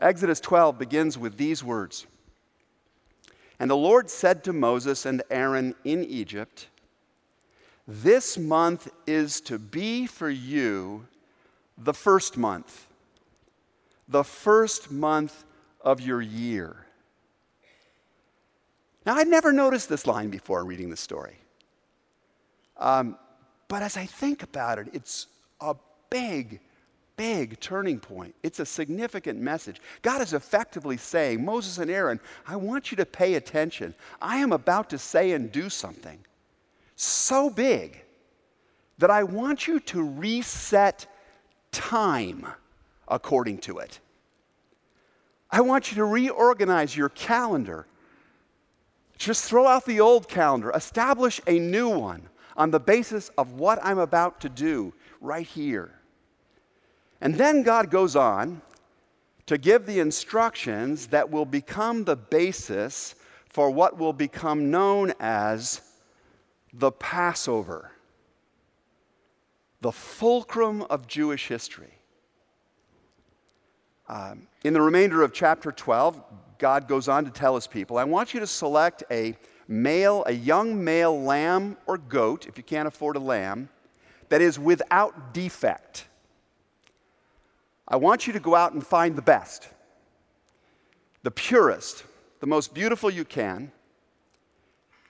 Exodus 0.00 0.40
12 0.40 0.78
begins 0.78 1.16
with 1.16 1.36
these 1.36 1.62
words 1.64 2.06
And 3.60 3.70
the 3.70 3.76
Lord 3.76 4.10
said 4.10 4.42
to 4.44 4.52
Moses 4.52 5.06
and 5.06 5.22
Aaron 5.30 5.74
in 5.84 6.04
Egypt, 6.04 6.66
This 7.86 8.36
month 8.36 8.88
is 9.06 9.40
to 9.42 9.58
be 9.58 10.06
for 10.06 10.28
you 10.28 11.06
the 11.78 11.94
first 11.94 12.36
month 12.36 12.86
the 14.08 14.24
first 14.24 14.90
month 14.90 15.44
of 15.80 16.00
your 16.00 16.20
year. 16.20 16.86
Now, 19.04 19.16
I'd 19.16 19.28
never 19.28 19.52
noticed 19.52 19.88
this 19.88 20.06
line 20.06 20.30
before 20.30 20.64
reading 20.64 20.90
the 20.90 20.96
story. 20.96 21.36
Um, 22.76 23.16
but 23.68 23.82
as 23.82 23.96
I 23.96 24.06
think 24.06 24.42
about 24.42 24.78
it, 24.78 24.88
it's 24.92 25.28
a 25.60 25.76
big, 26.10 26.60
big 27.16 27.60
turning 27.60 28.00
point. 28.00 28.34
It's 28.42 28.58
a 28.58 28.66
significant 28.66 29.40
message. 29.40 29.80
God 30.02 30.20
is 30.22 30.32
effectively 30.32 30.96
saying, 30.96 31.44
Moses 31.44 31.78
and 31.78 31.90
Aaron, 31.90 32.20
I 32.46 32.56
want 32.56 32.90
you 32.90 32.96
to 32.96 33.06
pay 33.06 33.34
attention. 33.34 33.94
I 34.20 34.38
am 34.38 34.52
about 34.52 34.90
to 34.90 34.98
say 34.98 35.32
and 35.32 35.50
do 35.50 35.68
something 35.68 36.18
so 36.96 37.50
big 37.50 38.02
that 38.98 39.10
I 39.10 39.22
want 39.22 39.68
you 39.68 39.78
to 39.80 40.02
reset 40.02 41.06
time 41.70 42.46
according 43.06 43.58
to 43.58 43.78
it. 43.78 44.00
I 45.50 45.60
want 45.60 45.90
you 45.90 45.96
to 45.96 46.04
reorganize 46.04 46.96
your 46.96 47.10
calendar. 47.10 47.86
Just 49.18 49.44
throw 49.44 49.66
out 49.66 49.84
the 49.84 50.00
old 50.00 50.28
calendar, 50.28 50.70
establish 50.72 51.40
a 51.46 51.58
new 51.58 51.88
one 51.88 52.28
on 52.56 52.70
the 52.70 52.80
basis 52.80 53.28
of 53.38 53.52
what 53.52 53.78
I'm 53.82 53.98
about 53.98 54.40
to 54.40 54.48
do 54.48 54.92
right 55.20 55.46
here. 55.46 55.92
And 57.20 57.34
then 57.34 57.62
God 57.62 57.90
goes 57.90 58.16
on 58.16 58.62
to 59.46 59.58
give 59.58 59.86
the 59.86 60.00
instructions 60.00 61.06
that 61.08 61.30
will 61.30 61.44
become 61.44 62.04
the 62.04 62.16
basis 62.16 63.14
for 63.48 63.70
what 63.70 63.96
will 63.96 64.12
become 64.12 64.70
known 64.70 65.12
as 65.20 65.80
the 66.78 66.92
Passover, 66.92 67.90
the 69.80 69.92
fulcrum 69.92 70.82
of 70.82 71.06
Jewish 71.06 71.48
history. 71.48 71.98
Um, 74.08 74.46
in 74.62 74.72
the 74.72 74.80
remainder 74.80 75.22
of 75.22 75.32
chapter 75.32 75.72
12, 75.72 76.22
God 76.58 76.86
goes 76.86 77.08
on 77.08 77.24
to 77.24 77.30
tell 77.30 77.54
his 77.54 77.66
people, 77.66 77.98
I 77.98 78.04
want 78.04 78.34
you 78.34 78.40
to 78.40 78.46
select 78.46 79.02
a 79.10 79.36
male, 79.68 80.22
a 80.26 80.32
young 80.32 80.82
male 80.84 81.18
lamb 81.20 81.76
or 81.86 81.98
goat, 81.98 82.46
if 82.46 82.56
you 82.56 82.64
can't 82.64 82.86
afford 82.86 83.16
a 83.16 83.20
lamb, 83.20 83.68
that 84.28 84.40
is 84.40 84.58
without 84.58 85.32
defect. 85.32 86.06
I 87.88 87.96
want 87.96 88.26
you 88.26 88.32
to 88.34 88.40
go 88.40 88.54
out 88.54 88.72
and 88.72 88.84
find 88.84 89.16
the 89.16 89.22
best, 89.22 89.68
the 91.22 91.30
purest, 91.30 92.04
the 92.40 92.46
most 92.46 92.74
beautiful 92.74 93.10
you 93.10 93.24
can, 93.24 93.72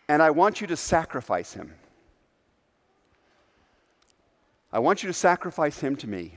and 0.09 0.23
I 0.23 0.31
want 0.31 0.61
you 0.61 0.67
to 0.69 0.77
sacrifice 0.77 1.55
him. 1.55 1.75
I 4.73 4.79
want 4.79 5.03
you 5.03 5.07
to 5.09 5.13
sacrifice 5.13 5.81
him 5.81 5.97
to 5.97 6.07
me. 6.07 6.35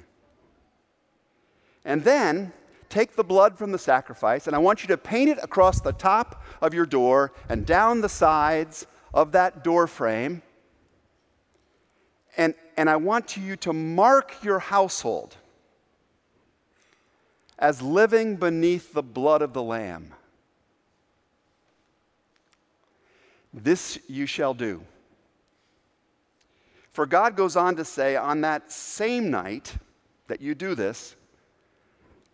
And 1.86 2.04
then 2.04 2.54
take 2.90 3.16
the 3.16 3.24
blood 3.24 3.58
from 3.58 3.72
the 3.72 3.78
sacrifice, 3.78 4.48
and 4.48 4.56
I 4.56 4.60
want 4.60 4.82
you 4.82 4.88
to 4.88 4.98
paint 4.98 5.30
it 5.30 5.40
across 5.42 5.82
the 5.82 5.92
top 5.92 6.44
of 6.62 6.74
your 6.74 6.86
door 6.86 7.32
and 7.48 7.66
down 7.66 8.02
the 8.02 8.10
sides 8.10 8.88
of 9.14 9.32
that 9.34 9.64
door 9.64 9.88
frame. 9.88 10.42
And, 12.38 12.56
and 12.78 12.90
I 12.90 12.96
want 12.96 13.38
you 13.38 13.56
to 13.58 13.74
mark 13.74 14.44
your 14.44 14.60
household 14.60 15.38
as 17.58 17.82
living 17.82 18.38
beneath 18.38 18.94
the 18.94 19.04
blood 19.04 19.42
of 19.42 19.54
the 19.54 19.64
Lamb. 19.64 20.14
This 23.54 24.00
you 24.08 24.26
shall 24.26 24.54
do. 24.54 24.84
For 26.92 27.06
God 27.06 27.36
goes 27.36 27.56
on 27.56 27.76
to 27.78 27.86
say, 27.86 28.16
on 28.16 28.42
that 28.42 28.72
same 28.72 29.32
night 29.32 29.76
that 30.28 30.42
you 30.42 30.56
do 30.56 30.76
this, 30.76 31.16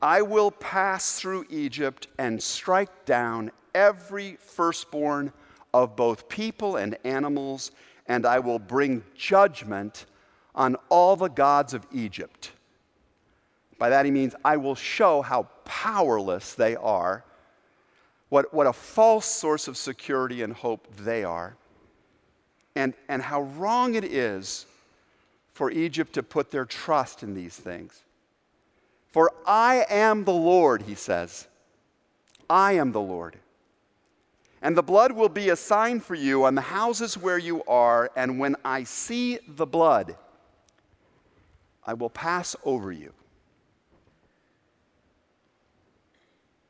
I 0.02 0.22
will 0.22 0.52
pass 0.52 1.20
through 1.20 1.46
Egypt 1.50 2.08
and 2.18 2.42
strike 2.42 3.06
down 3.06 3.52
every 3.74 4.38
firstborn 4.40 5.32
of 5.74 5.96
both 5.96 6.30
people 6.30 6.78
and 6.78 6.98
animals, 7.04 7.72
and 8.08 8.26
I 8.26 8.40
will 8.40 8.60
bring 8.60 9.04
judgment 9.16 10.06
on 10.54 10.78
all 10.90 11.16
the 11.16 11.28
gods 11.28 11.74
of 11.74 11.86
Egypt. 11.92 12.52
By 13.78 13.90
that 13.90 14.06
he 14.06 14.12
means, 14.12 14.36
I 14.44 14.58
will 14.58 14.76
show 14.76 15.22
how 15.22 15.50
powerless 15.66 16.54
they 16.54 16.76
are, 16.76 17.26
what, 18.30 18.54
what 18.54 18.68
a 18.68 18.74
false 18.74 19.26
source 19.26 19.68
of 19.68 19.78
security 19.78 20.42
and 20.42 20.54
hope 20.54 20.88
they 20.98 21.24
are, 21.24 21.56
and, 22.76 22.94
and 23.08 23.22
how 23.22 23.42
wrong 23.42 23.96
it 23.96 24.04
is 24.04 24.66
for 25.54 25.72
Egypt 25.72 26.14
to 26.14 26.24
put 26.24 26.52
their 26.52 26.66
trust 26.66 27.24
in 27.24 27.34
these 27.34 27.56
things. 27.56 28.04
For 29.08 29.32
I 29.46 29.86
am 29.90 30.26
the 30.26 30.34
Lord, 30.34 30.82
he 30.82 30.96
says. 30.96 31.48
I 32.50 32.74
am 32.74 32.92
the 32.92 33.02
Lord. 33.02 33.38
And 34.62 34.76
the 34.76 34.84
blood 34.84 35.12
will 35.12 35.30
be 35.30 35.50
a 35.50 35.56
sign 35.56 36.00
for 36.00 36.16
you 36.16 36.44
on 36.44 36.56
the 36.56 36.62
houses 36.62 37.18
where 37.18 37.38
you 37.38 37.64
are, 37.66 38.12
and 38.16 38.40
when 38.40 38.56
I 38.66 38.84
see 38.84 39.40
the 39.48 39.66
blood, 39.66 40.18
I 41.86 41.94
will 41.94 42.10
pass 42.10 42.56
over 42.66 42.92
you. 42.92 43.14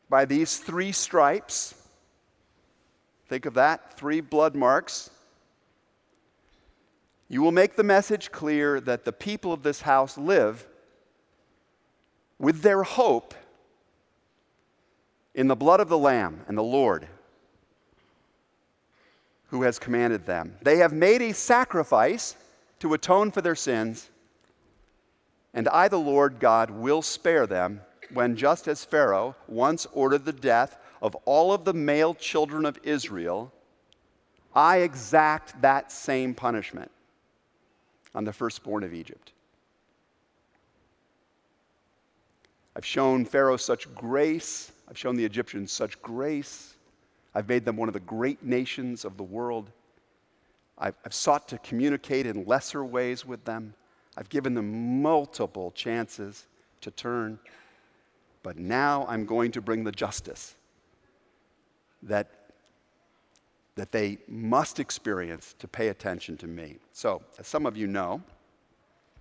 By 0.10 0.26
these 0.26 0.58
three 0.58 0.92
stripes, 0.92 1.76
think 3.28 3.46
of 3.46 3.56
that, 3.56 3.98
three 3.98 4.22
blood 4.22 4.56
marks, 4.56 5.10
you 7.28 7.42
will 7.42 7.52
make 7.52 7.76
the 7.76 7.84
message 7.84 8.32
clear 8.32 8.80
that 8.82 9.04
the 9.04 9.12
people 9.12 9.52
of 9.52 9.64
this 9.64 9.82
house 9.82 10.18
live 10.18 10.68
with 12.38 12.62
their 12.62 12.84
hope 12.84 13.34
in 15.34 15.48
the 15.48 15.56
blood 15.56 15.80
of 15.80 15.90
the 15.90 15.98
Lamb 15.98 16.42
and 16.48 16.58
the 16.58 16.64
Lord 16.64 17.08
who 19.48 19.64
has 19.64 19.80
commanded 19.80 20.26
them. 20.26 20.56
They 20.62 20.78
have 20.78 20.94
made 20.94 21.22
a 21.22 21.34
sacrifice 21.34 22.36
to 22.80 22.94
atone 22.94 23.32
for 23.32 23.42
their 23.42 23.56
sins, 23.56 24.10
and 25.54 25.68
I, 25.70 25.88
the 25.88 26.00
Lord 26.00 26.40
God, 26.40 26.70
will 26.70 27.02
spare 27.02 27.48
them 27.48 27.82
when, 28.12 28.36
just 28.36 28.68
as 28.68 28.86
Pharaoh 28.86 29.36
once 29.48 29.88
ordered 29.94 30.26
the 30.26 30.34
death 30.34 30.78
of 31.02 31.16
all 31.26 31.54
of 31.54 31.66
the 31.66 31.74
male 31.74 32.14
children 32.14 32.66
of 32.66 32.80
Israel, 32.84 33.52
I 34.54 34.78
exact 34.78 35.62
that 35.62 35.92
same 35.92 36.34
punishment 36.34 36.92
on 38.14 38.24
the 38.24 38.34
firstborn 38.34 38.84
of 38.84 38.94
Egypt. 38.94 39.34
I've 42.76 42.86
shown 42.86 43.26
Pharaoh 43.26 43.58
such 43.58 43.94
grace. 43.94 44.72
I've 44.90 44.98
shown 44.98 45.16
the 45.16 45.26
Egyptians 45.26 45.72
such 45.72 46.02
grace. 46.02 46.76
I've 47.34 47.48
made 47.48 47.66
them 47.66 47.78
one 47.78 47.90
of 47.90 47.94
the 47.94 48.00
great 48.02 48.44
nations 48.44 49.06
of 49.06 49.18
the 49.18 49.24
world. 49.24 49.72
I've, 50.78 50.96
I've, 51.06 51.14
sought 51.14 51.48
to 51.50 51.58
communicate 51.60 52.26
in 52.26 52.46
lesser 52.46 52.84
ways 52.84 53.26
with 53.26 53.44
them. 53.46 53.74
I've 54.18 54.30
given 54.30 54.54
them 54.54 55.02
multiple 55.02 55.72
chances 55.72 56.48
to 56.82 56.92
turn. 56.92 57.40
But 58.46 58.60
now 58.60 59.08
I'm 59.10 59.26
going 59.26 59.52
to 59.54 59.62
bring 59.62 59.84
the 59.86 59.92
justice 59.92 60.54
that, 62.04 62.28
that 63.74 63.92
they 63.92 64.20
must 64.28 64.80
experience 64.80 65.56
to 65.58 65.68
pay 65.68 65.88
attention 65.88 66.38
to 66.38 66.48
me. 66.48 66.76
So, 66.94 67.24
as 67.40 67.48
some 67.48 67.66
of 67.66 67.76
you 67.76 67.88
know, 67.88 68.22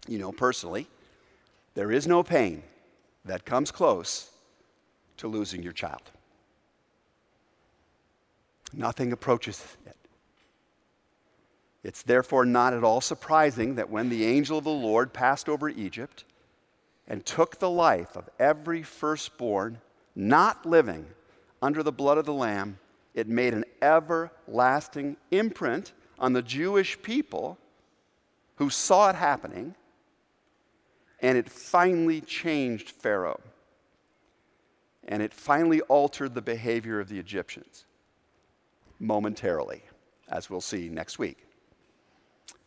You 0.06 0.18
know, 0.18 0.32
personally, 0.32 0.87
there 1.72 1.90
is 1.90 2.06
no 2.06 2.22
pain 2.22 2.62
that 3.24 3.46
comes 3.46 3.70
close 3.72 4.30
to 5.16 5.26
losing 5.26 5.62
your 5.62 5.72
child. 5.72 6.10
Nothing 8.74 9.10
approaches 9.10 9.64
it. 9.87 9.96
It's 11.82 12.02
therefore 12.02 12.44
not 12.44 12.74
at 12.74 12.84
all 12.84 13.00
surprising 13.00 13.76
that 13.76 13.88
when 13.88 14.10
the 14.10 14.26
angel 14.26 14.58
of 14.58 14.64
the 14.64 14.70
Lord 14.70 15.14
passed 15.14 15.48
over 15.48 15.70
Egypt 15.70 16.24
and 17.06 17.24
took 17.24 17.58
the 17.58 17.70
life 17.70 18.16
of 18.16 18.28
every 18.38 18.82
firstborn 18.82 19.80
not 20.14 20.64
living 20.64 21.06
under 21.60 21.82
the 21.82 21.92
blood 21.92 22.18
of 22.18 22.24
the 22.24 22.32
Lamb, 22.32 22.78
it 23.14 23.28
made 23.28 23.54
an 23.54 23.64
everlasting 23.82 25.16
imprint 25.30 25.92
on 26.18 26.32
the 26.32 26.42
Jewish 26.42 27.00
people 27.02 27.58
who 28.56 28.70
saw 28.70 29.10
it 29.10 29.16
happening, 29.16 29.74
and 31.20 31.36
it 31.36 31.50
finally 31.50 32.20
changed 32.20 32.90
Pharaoh. 32.90 33.40
And 35.06 35.22
it 35.22 35.34
finally 35.34 35.80
altered 35.82 36.34
the 36.34 36.42
behavior 36.42 36.98
of 36.98 37.08
the 37.08 37.18
Egyptians 37.18 37.84
momentarily, 38.98 39.82
as 40.28 40.48
we'll 40.48 40.60
see 40.60 40.88
next 40.88 41.18
week. 41.18 41.43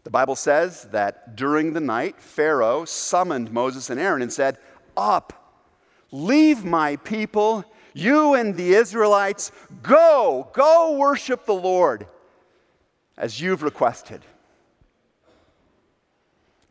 The 0.07 0.11
Bible 0.11 0.37
says 0.37 0.83
that 0.93 1.35
during 1.35 1.73
the 1.73 1.81
night, 1.81 2.21
Pharaoh 2.21 2.85
summoned 2.85 3.51
Moses 3.51 3.89
and 3.89 3.99
Aaron 3.99 4.21
and 4.21 4.31
said, 4.31 4.57
Up, 4.95 5.67
leave 6.13 6.63
my 6.63 6.95
people, 6.95 7.65
you 7.93 8.33
and 8.33 8.55
the 8.55 8.73
Israelites, 8.73 9.51
go, 9.83 10.49
go 10.53 10.95
worship 10.95 11.45
the 11.45 11.53
Lord 11.53 12.07
as 13.17 13.41
you've 13.41 13.63
requested. 13.63 14.21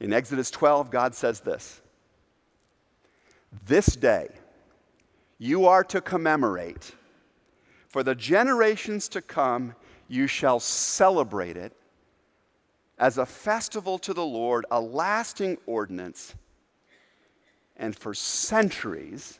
In 0.00 0.14
Exodus 0.14 0.50
12, 0.50 0.90
God 0.90 1.14
says 1.14 1.40
this 1.40 1.82
This 3.66 3.96
day 3.96 4.28
you 5.36 5.66
are 5.66 5.84
to 5.84 6.00
commemorate, 6.00 6.94
for 7.86 8.02
the 8.02 8.14
generations 8.14 9.08
to 9.08 9.20
come, 9.20 9.74
you 10.08 10.26
shall 10.26 10.58
celebrate 10.58 11.58
it 11.58 11.76
as 12.98 13.18
a 13.18 13.26
festival 13.26 13.98
to 13.98 14.14
the 14.14 14.24
Lord, 14.24 14.64
a 14.70 14.80
lasting 14.80 15.58
ordinance. 15.66 16.34
And 17.76 17.96
for 17.96 18.14
centuries, 18.14 19.38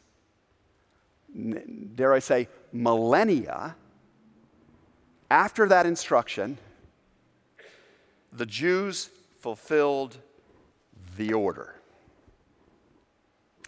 dare 1.94 2.12
I 2.12 2.18
say, 2.18 2.48
millennia, 2.72 3.76
after 5.30 5.66
that 5.68 5.86
instruction, 5.86 6.58
the 8.32 8.46
Jews 8.46 9.10
fulfilled 9.40 10.18
the 11.16 11.32
order. 11.32 11.74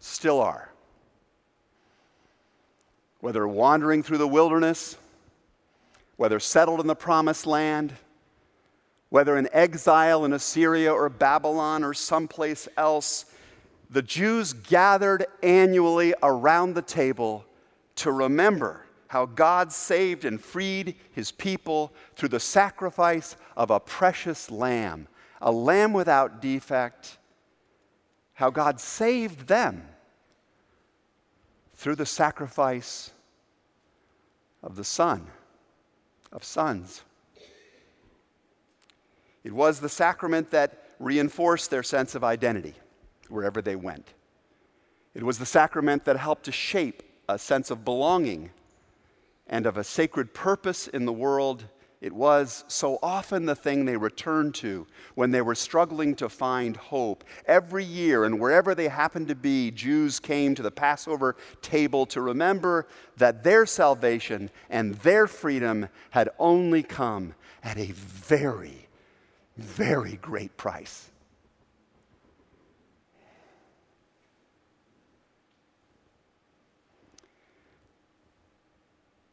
Still 0.00 0.40
are. 0.40 0.70
Whether 3.20 3.48
wandering 3.48 4.02
through 4.02 4.18
the 4.18 4.28
wilderness, 4.28 4.96
whether 6.16 6.38
settled 6.38 6.80
in 6.80 6.86
the 6.86 6.94
promised 6.94 7.46
land, 7.46 7.94
whether 9.10 9.36
in 9.36 9.48
exile 9.52 10.24
in 10.24 10.32
Assyria 10.32 10.92
or 10.92 11.08
Babylon 11.08 11.82
or 11.82 11.94
someplace 11.94 12.68
else, 12.76 13.24
the 13.90 14.02
Jews 14.02 14.52
gathered 14.52 15.26
annually 15.42 16.14
around 16.22 16.74
the 16.74 16.82
table 16.82 17.44
to 17.96 18.12
remember 18.12 18.84
how 19.08 19.24
God 19.24 19.72
saved 19.72 20.26
and 20.26 20.38
freed 20.38 20.94
his 21.12 21.32
people 21.32 21.92
through 22.14 22.28
the 22.28 22.40
sacrifice 22.40 23.36
of 23.56 23.70
a 23.70 23.80
precious 23.80 24.50
lamb, 24.50 25.08
a 25.40 25.50
lamb 25.50 25.94
without 25.94 26.42
defect, 26.42 27.16
how 28.34 28.50
God 28.50 28.78
saved 28.78 29.48
them 29.48 29.88
through 31.74 31.96
the 31.96 32.06
sacrifice 32.06 33.10
of 34.62 34.76
the 34.76 34.84
Son, 34.84 35.26
of 36.30 36.44
sons. 36.44 37.02
It 39.44 39.52
was 39.52 39.80
the 39.80 39.88
sacrament 39.88 40.50
that 40.50 40.84
reinforced 40.98 41.70
their 41.70 41.82
sense 41.82 42.14
of 42.14 42.24
identity 42.24 42.74
wherever 43.28 43.62
they 43.62 43.76
went. 43.76 44.14
It 45.14 45.22
was 45.22 45.38
the 45.38 45.46
sacrament 45.46 46.04
that 46.04 46.16
helped 46.16 46.44
to 46.44 46.52
shape 46.52 47.02
a 47.28 47.38
sense 47.38 47.70
of 47.70 47.84
belonging 47.84 48.50
and 49.46 49.66
of 49.66 49.76
a 49.76 49.84
sacred 49.84 50.34
purpose 50.34 50.88
in 50.88 51.04
the 51.04 51.12
world. 51.12 51.64
It 52.00 52.12
was 52.12 52.64
so 52.68 52.98
often 53.02 53.46
the 53.46 53.56
thing 53.56 53.84
they 53.84 53.96
returned 53.96 54.54
to 54.56 54.86
when 55.14 55.30
they 55.30 55.42
were 55.42 55.54
struggling 55.54 56.14
to 56.16 56.28
find 56.28 56.76
hope. 56.76 57.24
Every 57.46 57.84
year, 57.84 58.24
and 58.24 58.38
wherever 58.38 58.74
they 58.74 58.88
happened 58.88 59.28
to 59.28 59.34
be, 59.34 59.70
Jews 59.70 60.20
came 60.20 60.54
to 60.54 60.62
the 60.62 60.70
Passover 60.70 61.36
table 61.60 62.06
to 62.06 62.20
remember 62.20 62.86
that 63.16 63.42
their 63.42 63.66
salvation 63.66 64.50
and 64.70 64.94
their 64.96 65.26
freedom 65.26 65.88
had 66.10 66.30
only 66.38 66.82
come 66.82 67.34
at 67.64 67.78
a 67.78 67.92
very 67.92 68.87
very 69.58 70.16
great 70.16 70.56
price. 70.56 71.10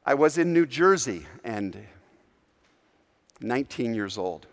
I 0.06 0.14
was 0.14 0.38
in 0.38 0.54
New 0.54 0.66
Jersey 0.66 1.26
and 1.44 1.78
19 3.42 3.96
years 3.96 4.18
old 4.18 4.46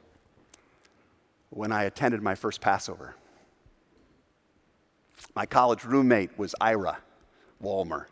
when 1.50 1.72
I 1.72 1.84
attended 1.84 2.22
my 2.22 2.34
first 2.34 2.60
Passover. 2.60 3.14
My 5.34 5.46
college 5.46 5.84
roommate 5.84 6.38
was 6.38 6.54
Ira 6.60 6.98
Walmer, 7.62 8.06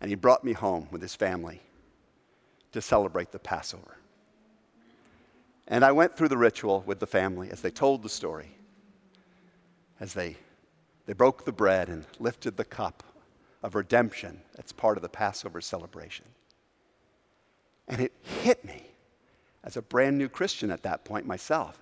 and 0.00 0.10
he 0.10 0.16
brought 0.16 0.42
me 0.42 0.52
home 0.52 0.88
with 0.90 1.00
his 1.00 1.14
family 1.14 1.60
to 2.72 2.80
celebrate 2.80 3.30
the 3.30 3.38
Passover. 3.38 3.98
And 5.68 5.84
I 5.84 5.92
went 5.92 6.16
through 6.16 6.28
the 6.28 6.36
ritual 6.36 6.82
with 6.86 6.98
the 7.00 7.06
family 7.06 7.50
as 7.50 7.60
they 7.60 7.70
told 7.70 8.02
the 8.02 8.08
story, 8.08 8.56
as 10.00 10.14
they, 10.14 10.36
they 11.06 11.12
broke 11.12 11.44
the 11.44 11.52
bread 11.52 11.88
and 11.88 12.04
lifted 12.18 12.56
the 12.56 12.64
cup 12.64 13.02
of 13.62 13.74
redemption 13.74 14.40
that's 14.54 14.72
part 14.72 14.98
of 14.98 15.02
the 15.02 15.08
Passover 15.08 15.60
celebration. 15.60 16.26
And 17.88 18.00
it 18.00 18.12
hit 18.42 18.64
me 18.64 18.82
as 19.64 19.76
a 19.76 19.82
brand 19.82 20.18
new 20.18 20.28
Christian 20.28 20.70
at 20.70 20.82
that 20.82 21.04
point 21.04 21.26
myself 21.26 21.78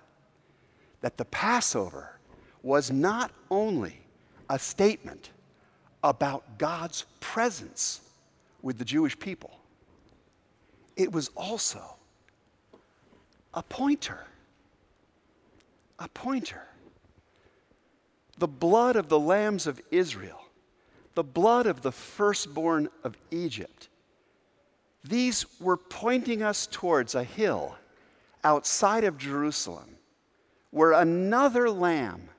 that 1.01 1.17
the 1.17 1.25
Passover 1.25 2.19
was 2.61 2.91
not 2.91 3.31
only 3.49 4.01
a 4.49 4.59
statement 4.59 5.31
about 6.03 6.57
God's 6.57 7.05
presence 7.19 8.01
with 8.61 8.77
the 8.77 8.85
Jewish 8.85 9.17
people, 9.17 9.59
it 10.95 11.11
was 11.11 11.29
also 11.35 11.95
a 13.53 13.63
pointer. 13.63 14.25
A 15.99 16.07
pointer. 16.07 16.63
The 18.37 18.47
blood 18.47 18.95
of 18.95 19.09
the 19.09 19.19
lambs 19.19 19.67
of 19.67 19.79
Israel, 19.91 20.41
the 21.13 21.23
blood 21.23 21.67
of 21.67 21.81
the 21.81 21.91
firstborn 21.91 22.89
of 23.03 23.15
Egypt, 23.29 23.89
these 25.03 25.45
were 25.59 25.77
pointing 25.77 26.41
us 26.41 26.67
towards 26.71 27.15
a 27.15 27.23
hill 27.23 27.75
outside 28.43 29.03
of 29.03 29.17
Jerusalem 29.17 29.97
where 30.69 30.93
another 30.93 31.69
lamb 31.69 32.29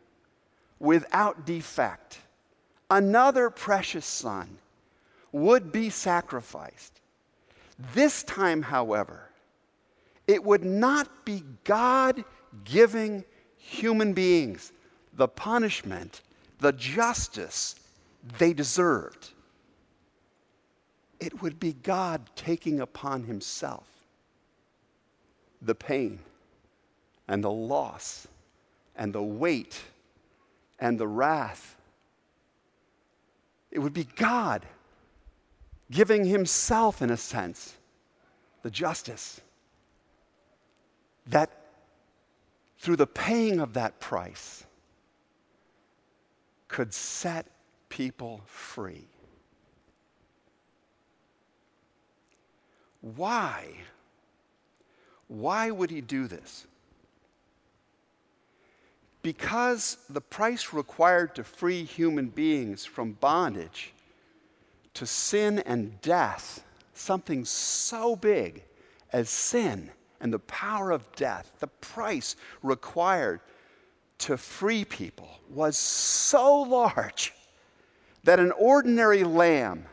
without 0.78 1.44
defect, 1.44 2.18
another 2.90 3.50
precious 3.50 4.06
son, 4.06 4.58
would 5.30 5.70
be 5.70 5.90
sacrificed. 5.90 7.00
This 7.94 8.22
time, 8.22 8.62
however, 8.62 9.31
it 10.32 10.42
would 10.42 10.64
not 10.64 11.26
be 11.26 11.44
God 11.62 12.24
giving 12.64 13.22
human 13.58 14.14
beings 14.14 14.72
the 15.12 15.28
punishment, 15.28 16.22
the 16.58 16.72
justice 16.72 17.74
they 18.38 18.54
deserved. 18.54 19.28
It 21.20 21.42
would 21.42 21.60
be 21.60 21.74
God 21.74 22.30
taking 22.34 22.80
upon 22.80 23.24
himself 23.24 23.86
the 25.60 25.74
pain 25.74 26.18
and 27.28 27.44
the 27.44 27.50
loss 27.50 28.26
and 28.96 29.12
the 29.12 29.22
weight 29.22 29.82
and 30.78 30.98
the 30.98 31.06
wrath. 31.06 31.76
It 33.70 33.80
would 33.80 33.92
be 33.92 34.08
God 34.16 34.64
giving 35.90 36.24
himself, 36.24 37.02
in 37.02 37.10
a 37.10 37.18
sense, 37.18 37.74
the 38.62 38.70
justice 38.70 39.42
that 41.26 41.50
through 42.78 42.96
the 42.96 43.06
paying 43.06 43.60
of 43.60 43.74
that 43.74 44.00
price 44.00 44.64
could 46.68 46.92
set 46.92 47.46
people 47.88 48.42
free. 48.46 49.06
Why? 53.00 53.68
Why 55.28 55.70
would 55.70 55.90
he 55.90 56.00
do 56.00 56.26
this? 56.26 56.66
because 59.22 59.98
the 60.10 60.20
price 60.20 60.72
required 60.72 61.34
to 61.36 61.44
free 61.44 61.84
human 61.84 62.28
beings 62.28 62.84
from 62.84 63.12
bondage 63.12 63.92
to 64.94 65.06
sin 65.06 65.60
and 65.60 66.00
death, 66.02 66.64
something 66.92 67.44
so 67.44 68.14
big 68.14 68.64
as 69.12 69.30
sin 69.30 69.90
and 70.22 70.32
the 70.32 70.38
power 70.38 70.92
of 70.92 71.10
death, 71.16 71.52
the 71.58 71.66
price 71.66 72.36
required 72.62 73.40
to 74.18 74.38
free 74.38 74.84
people 74.84 75.28
was 75.50 75.76
so 75.76 76.62
large 76.62 77.34
that 78.22 78.38
an 78.38 78.52
ordinary 78.52 79.24
lamb, 79.24 79.84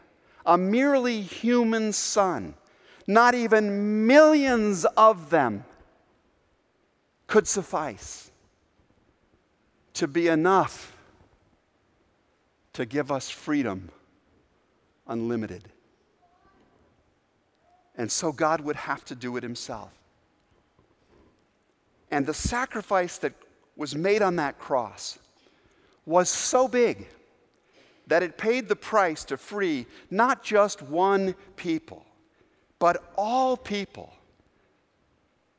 a 0.46 0.56
merely 0.56 1.20
human 1.20 1.92
son, 1.92 2.54
not 3.08 3.34
even 3.34 4.06
millions 4.06 4.86
of 4.96 5.32
them 5.32 5.66
could 7.26 7.48
suffice 7.48 8.30
to 9.96 10.08
be 10.08 10.28
enough 10.28 10.96
to 12.74 12.86
give 12.86 13.12
us 13.12 13.32
freedom 13.32 13.90
unlimited. 15.08 15.64
And 17.98 18.12
so 18.12 18.32
God 18.32 18.62
would 18.62 18.76
have 18.76 19.04
to 19.06 19.16
do 19.16 19.36
it 19.36 19.44
himself. 19.44 19.99
And 22.12 22.26
the 22.26 22.34
sacrifice 22.34 23.18
that 23.20 23.34
was 23.76 23.96
made 23.96 24.22
on 24.22 24.36
that 24.38 24.60
cross 24.60 25.20
was 26.06 26.30
so 26.30 26.68
big 26.68 27.08
that 28.08 28.24
it 28.24 28.38
paid 28.38 28.68
the 28.68 28.76
price 28.76 29.24
to 29.26 29.38
free 29.38 29.86
not 30.10 30.44
just 30.44 30.82
one 30.82 31.36
people, 31.56 32.06
but 32.80 33.04
all 33.16 33.56
people 33.56 34.14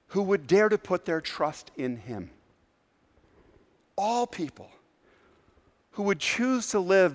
who 0.09 0.23
would 0.23 0.47
dare 0.47 0.69
to 0.69 0.77
put 0.77 1.05
their 1.05 1.21
trust 1.21 1.71
in 1.77 1.97
him. 1.97 2.31
All 3.97 4.27
people 4.27 4.71
who 5.93 6.03
would 6.05 6.19
choose 6.19 6.69
to 6.69 6.81
live 6.81 7.15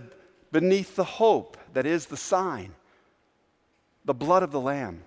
beneath 0.51 0.95
the 0.95 1.03
hope 1.03 1.57
that 1.73 1.85
is 1.85 2.05
the 2.05 2.17
sign, 2.17 2.73
the 4.05 4.13
blood 4.13 4.43
of 4.43 4.51
the 4.51 4.61
Lamb. 4.61 5.03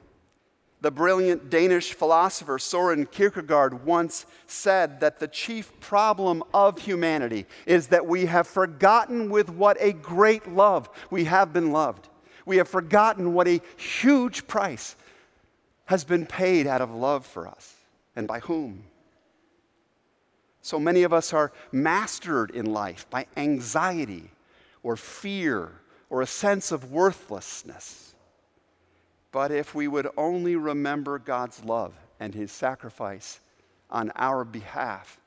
The 0.81 0.91
brilliant 0.93 1.51
Danish 1.51 1.93
philosopher 1.93 2.59
Soren 2.59 3.07
Kierkegaard 3.07 3.85
once 3.85 4.27
said 4.47 5.01
that 5.01 5.19
the 5.19 5.27
chief 5.27 5.73
problem 5.81 6.45
of 6.55 6.79
humanity 6.79 7.47
is 7.67 7.89
that 7.89 8.07
we 8.07 8.27
have 8.27 8.47
forgotten 8.47 9.29
with 9.29 9.51
what 9.51 9.77
a 9.81 9.93
great 9.93 10.49
love 10.49 10.89
we 11.11 11.25
have 11.25 11.53
been 11.53 11.73
loved. 11.73 12.09
We 12.47 12.59
have 12.59 12.69
forgotten 12.69 13.35
what 13.35 13.49
a 13.49 13.61
huge 13.77 14.47
price 14.47 14.95
has 15.87 16.05
been 16.05 16.27
paid 16.27 16.67
out 16.67 16.81
of 16.81 16.95
love 16.95 17.27
for 17.27 17.49
us 17.49 17.75
and 18.15 18.29
by 18.29 18.39
whom. 18.41 18.85
So 20.63 20.79
many 20.79 21.03
of 21.03 21.13
us 21.13 21.33
are 21.33 21.53
mastered 21.73 22.51
in 22.51 22.67
life 22.67 23.09
by 23.11 23.27
anxiety 23.37 24.31
or 24.83 24.97
fear 24.97 25.73
or 26.09 26.23
a 26.23 26.27
sense 26.27 26.71
of 26.71 26.93
worthlessness. 26.93 28.08
But 29.33 29.51
if 29.51 29.75
we 29.75 29.89
would 29.89 30.09
only 30.17 30.57
remember 30.57 31.19
God's 31.19 31.65
love 31.65 31.95
and 32.19 32.35
his 32.35 32.51
sacrifice 32.51 33.41
on 33.91 34.11
our 34.17 34.45
behalf, 34.45 35.19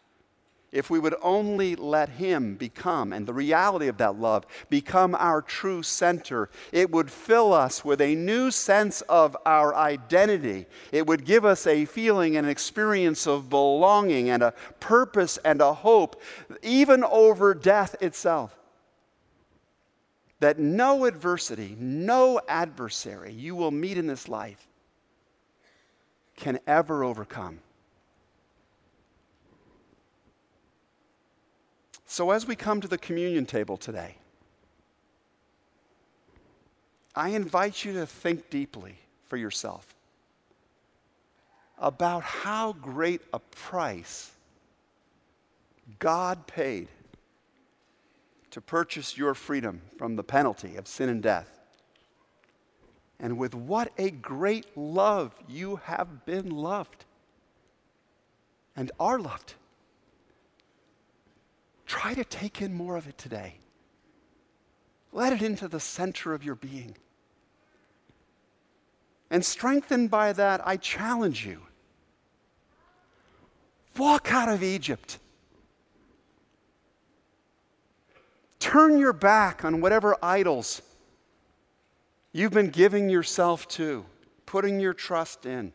if 0.72 0.90
we 0.90 1.00
would 1.00 1.16
only 1.22 1.76
let 1.76 2.08
Him 2.08 2.56
become, 2.56 3.12
and 3.12 3.28
the 3.28 3.34
reality 3.34 3.88
of 3.88 3.98
that 3.98 4.18
love 4.18 4.46
become 4.70 5.16
our 5.16 5.42
true 5.42 5.84
center, 5.84 6.50
it 6.72 6.90
would 6.90 7.12
fill 7.12 7.52
us 7.54 7.84
with 7.84 8.00
a 8.00 8.16
new 8.16 8.52
sense 8.52 9.02
of 9.02 9.36
our 9.46 9.76
identity. 9.76 10.68
It 10.94 11.08
would 11.08 11.26
give 11.26 11.44
us 11.44 11.68
a 11.68 11.84
feeling 11.86 12.38
and 12.38 12.46
an 12.46 12.52
experience 12.52 13.28
of 13.28 13.50
belonging 13.50 14.30
and 14.30 14.42
a 14.42 14.54
purpose 14.80 15.38
and 15.44 15.60
a 15.60 15.74
hope, 15.74 16.22
even 16.62 17.04
over 17.04 17.54
death 17.54 17.96
itself 18.02 18.58
that 20.42 20.58
no 20.58 21.06
adversity, 21.06 21.76
no 21.80 22.42
adversary 22.50 23.32
you 23.32 23.56
will 23.56 23.70
meet 23.70 23.98
in 23.98 24.08
this 24.08 24.28
life 24.28 24.68
can 26.36 26.60
ever 26.66 27.04
overcome. 27.04 27.60
So, 32.08 32.32
as 32.32 32.48
we 32.48 32.56
come 32.56 32.82
to 32.82 32.88
the 32.88 32.98
communion 32.98 33.46
table 33.46 33.78
today, 33.78 34.18
I 37.16 37.30
invite 37.30 37.86
you 37.86 37.94
to 37.94 38.08
think 38.08 38.50
deeply 38.50 38.96
for 39.28 39.38
yourself 39.38 39.94
about 41.78 42.24
how 42.24 42.74
great 42.74 43.22
a 43.32 43.40
price 43.40 44.32
God 46.00 46.48
paid 46.48 46.88
to 48.52 48.62
purchase 48.62 49.18
your 49.18 49.34
freedom 49.34 49.82
from 49.98 50.16
the 50.16 50.24
penalty 50.24 50.76
of 50.76 50.88
sin 50.88 51.10
and 51.10 51.24
death. 51.24 51.60
And 53.20 53.38
with 53.38 53.54
what 53.54 53.92
a 53.98 54.12
great 54.12 54.66
love 54.76 55.34
you 55.48 55.78
have 55.78 56.26
been 56.26 56.50
loved 56.50 57.06
and 58.76 58.92
are 59.00 59.20
loved. 59.20 59.56
Try 61.86 62.14
to 62.14 62.24
take 62.24 62.62
in 62.62 62.74
more 62.74 62.96
of 62.96 63.08
it 63.08 63.18
today. 63.18 63.56
Let 65.12 65.34
it 65.34 65.42
into 65.42 65.68
the 65.68 65.80
center 65.80 66.34
of 66.34 66.44
your 66.44 66.56
being. 66.56 66.96
And 69.30 69.46
strengthened 69.46 70.10
by 70.10 70.34
that, 70.34 70.66
I 70.66 70.78
challenge 70.78 71.46
you 71.46 71.62
walk 73.98 74.32
out 74.32 74.50
of 74.50 74.64
Egypt. 74.64 75.20
Turn 78.62 79.00
your 79.00 79.12
back 79.12 79.66
on 79.66 79.82
whatever 79.82 80.16
idols 80.22 80.84
you've 82.32 82.54
been 82.54 82.70
giving 82.70 83.10
yourself 83.10 83.68
to, 83.70 84.06
putting 84.46 84.80
your 84.80 84.94
trust 84.94 85.48
in. 85.48 85.74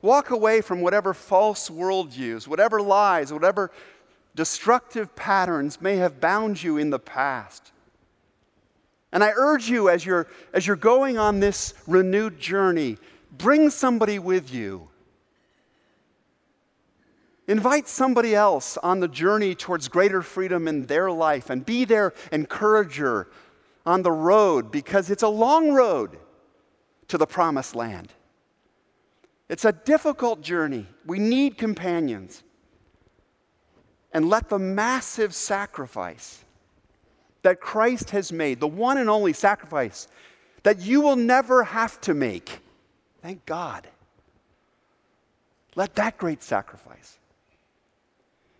Walk 0.00 0.30
away 0.30 0.62
from 0.62 0.80
whatever 0.80 1.12
false 1.12 1.68
worldviews, 1.68 2.48
whatever 2.48 2.80
lies, 2.80 3.34
whatever 3.34 3.70
destructive 4.34 5.14
patterns 5.14 5.78
may 5.78 5.96
have 5.96 6.20
bound 6.20 6.62
you 6.62 6.78
in 6.78 6.88
the 6.88 6.98
past. 6.98 7.70
And 9.12 9.22
I 9.22 9.32
urge 9.36 9.68
you 9.68 9.90
as 9.90 10.06
you're, 10.06 10.26
as 10.54 10.66
you're 10.66 10.74
going 10.74 11.18
on 11.18 11.38
this 11.38 11.74
renewed 11.86 12.40
journey, 12.40 12.96
bring 13.36 13.68
somebody 13.68 14.18
with 14.18 14.52
you 14.52 14.88
Invite 17.48 17.86
somebody 17.86 18.34
else 18.34 18.76
on 18.78 19.00
the 19.00 19.08
journey 19.08 19.54
towards 19.54 19.86
greater 19.88 20.20
freedom 20.20 20.66
in 20.66 20.86
their 20.86 21.10
life 21.10 21.48
and 21.48 21.64
be 21.64 21.84
their 21.84 22.12
encourager 22.32 23.28
on 23.84 24.02
the 24.02 24.10
road 24.10 24.72
because 24.72 25.10
it's 25.10 25.22
a 25.22 25.28
long 25.28 25.72
road 25.72 26.18
to 27.06 27.16
the 27.16 27.26
promised 27.26 27.76
land. 27.76 28.12
It's 29.48 29.64
a 29.64 29.72
difficult 29.72 30.40
journey. 30.42 30.86
We 31.04 31.20
need 31.20 31.56
companions. 31.56 32.42
And 34.12 34.28
let 34.28 34.48
the 34.48 34.58
massive 34.58 35.34
sacrifice 35.34 36.44
that 37.42 37.60
Christ 37.60 38.10
has 38.10 38.32
made, 38.32 38.58
the 38.58 38.66
one 38.66 38.98
and 38.98 39.08
only 39.08 39.32
sacrifice 39.32 40.08
that 40.64 40.80
you 40.80 41.00
will 41.00 41.14
never 41.14 41.62
have 41.62 42.00
to 42.00 42.14
make, 42.14 42.58
thank 43.22 43.46
God. 43.46 43.86
Let 45.76 45.94
that 45.94 46.18
great 46.18 46.42
sacrifice 46.42 47.18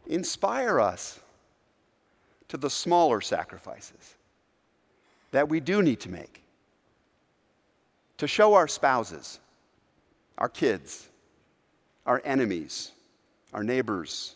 inspire 0.07 0.81
us 0.81 1.21
to 2.49 2.57
the 2.57 2.71
smaller 2.71 3.21
sacrifices 3.21 4.15
that 5.33 5.49
we 5.49 5.61
do 5.61 5.83
need 5.83 6.01
to 6.01 6.09
make 6.09 6.43
to 8.19 8.27
show 8.27 8.55
our 8.55 8.69
spouses, 8.69 9.41
our 10.39 10.49
kids, 10.49 11.09
our 12.07 12.23
enemies, 12.25 12.93
our 13.53 13.63
neighbors, 13.63 14.35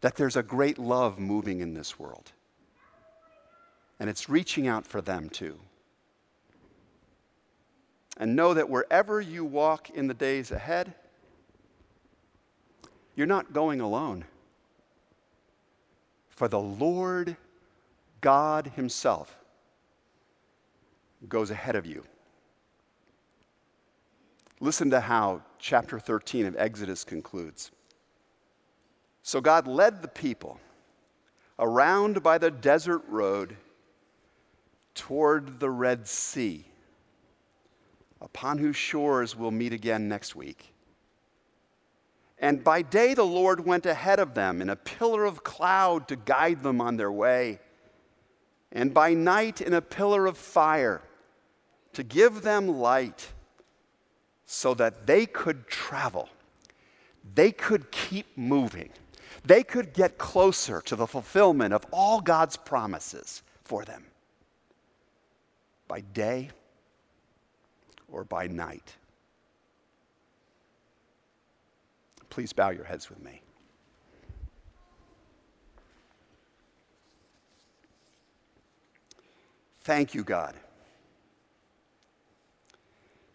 that 0.00 0.16
there's 0.16 0.36
a 0.36 0.42
great 0.42 0.78
love 0.78 1.18
moving 1.18 1.60
in 1.60 1.74
this 1.74 1.98
world. 1.98 2.32
And 3.98 4.08
it's 4.08 4.30
reaching 4.30 4.66
out 4.66 4.86
for 4.86 5.02
them 5.02 5.28
too. 5.28 5.58
And 8.16 8.34
know 8.34 8.54
that 8.54 8.70
wherever 8.70 9.20
you 9.20 9.44
walk 9.44 9.90
in 9.90 10.06
the 10.06 10.14
days 10.14 10.50
ahead, 10.50 10.94
you're 13.20 13.26
not 13.26 13.52
going 13.52 13.82
alone. 13.82 14.24
For 16.30 16.48
the 16.48 16.58
Lord 16.58 17.36
God 18.22 18.72
Himself 18.76 19.36
goes 21.28 21.50
ahead 21.50 21.76
of 21.76 21.84
you. 21.84 22.02
Listen 24.58 24.88
to 24.88 25.00
how 25.00 25.42
chapter 25.58 25.98
13 25.98 26.46
of 26.46 26.56
Exodus 26.56 27.04
concludes. 27.04 27.70
So 29.22 29.42
God 29.42 29.66
led 29.66 30.00
the 30.00 30.08
people 30.08 30.58
around 31.58 32.22
by 32.22 32.38
the 32.38 32.50
desert 32.50 33.02
road 33.06 33.54
toward 34.94 35.60
the 35.60 35.68
Red 35.68 36.08
Sea, 36.08 36.64
upon 38.22 38.56
whose 38.56 38.76
shores 38.76 39.36
we'll 39.36 39.50
meet 39.50 39.74
again 39.74 40.08
next 40.08 40.34
week 40.34 40.72
And 42.40 42.64
by 42.64 42.80
day 42.80 43.12
the 43.12 43.22
Lord 43.22 43.66
went 43.66 43.84
ahead 43.84 44.18
of 44.18 44.34
them 44.34 44.62
in 44.62 44.70
a 44.70 44.76
pillar 44.76 45.26
of 45.26 45.44
cloud 45.44 46.08
to 46.08 46.16
guide 46.16 46.62
them 46.62 46.80
on 46.80 46.96
their 46.96 47.12
way, 47.12 47.60
and 48.72 48.94
by 48.94 49.12
night 49.12 49.60
in 49.60 49.74
a 49.74 49.82
pillar 49.82 50.26
of 50.26 50.38
fire 50.38 51.02
to 51.92 52.02
give 52.02 52.42
them 52.42 52.66
light 52.66 53.28
so 54.46 54.72
that 54.74 55.06
they 55.06 55.26
could 55.26 55.66
travel. 55.66 56.28
They 57.34 57.52
could 57.52 57.90
keep 57.90 58.26
moving. 58.36 58.90
They 59.44 59.62
could 59.62 59.92
get 59.92 60.18
closer 60.18 60.80
to 60.82 60.96
the 60.96 61.06
fulfillment 61.06 61.74
of 61.74 61.84
all 61.92 62.20
God's 62.20 62.56
promises 62.56 63.42
for 63.64 63.84
them 63.84 64.06
by 65.86 66.00
day 66.00 66.50
or 68.08 68.24
by 68.24 68.46
night. 68.46 68.96
Please 72.30 72.52
bow 72.52 72.70
your 72.70 72.84
heads 72.84 73.10
with 73.10 73.22
me. 73.22 73.42
Thank 79.82 80.14
you, 80.14 80.22
God. 80.22 80.54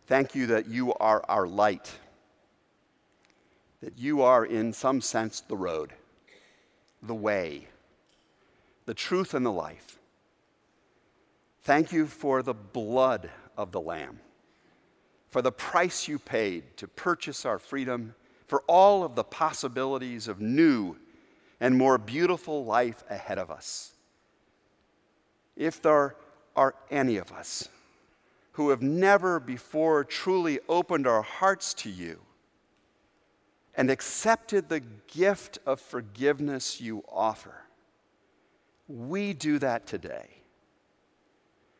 Thank 0.08 0.36
you 0.36 0.48
that 0.48 0.68
you 0.68 0.94
are 0.94 1.24
our 1.28 1.48
light, 1.48 1.92
that 3.82 3.98
you 3.98 4.22
are, 4.22 4.46
in 4.46 4.72
some 4.72 5.02
sense, 5.02 5.42
the 5.42 5.58
road, 5.58 5.94
the 7.02 7.16
way, 7.16 7.68
the 8.86 8.94
truth, 8.94 9.34
and 9.34 9.46
the 9.46 9.52
life. 9.52 9.98
Thank 11.64 11.92
you 11.92 12.06
for 12.06 12.44
the 12.44 12.54
blood 12.54 13.32
of 13.58 13.72
the 13.72 13.82
Lamb, 13.82 14.20
for 15.32 15.42
the 15.42 15.52
price 15.52 16.08
you 16.08 16.20
paid 16.20 16.78
to 16.78 16.88
purchase 16.88 17.44
our 17.44 17.58
freedom, 17.58 18.14
for 18.48 18.64
all 18.68 19.04
of 19.04 19.16
the 19.16 19.24
possibilities 19.24 20.28
of 20.28 20.40
new 20.40 20.98
and 21.60 21.78
more 21.78 21.98
beautiful 21.98 22.66
life 22.66 23.04
ahead 23.10 23.38
of 23.38 23.50
us. 23.50 23.94
If 25.56 25.82
there 25.82 26.16
are 26.56 26.76
any 26.92 27.18
of 27.18 27.32
us 27.32 27.70
who 28.54 28.70
have 28.70 28.82
never 28.82 29.40
before 29.40 30.04
truly 30.04 30.60
opened 30.70 31.08
our 31.08 31.22
hearts 31.22 31.74
to 31.74 31.90
you 31.90 32.20
and 33.76 33.90
accepted 33.90 34.70
the 34.70 34.82
gift 35.08 35.58
of 35.66 35.82
forgiveness 35.82 36.80
you 36.80 37.04
offer, 37.10 37.64
we 38.88 39.34
do 39.34 39.60
that 39.60 39.88
today. 39.88 40.30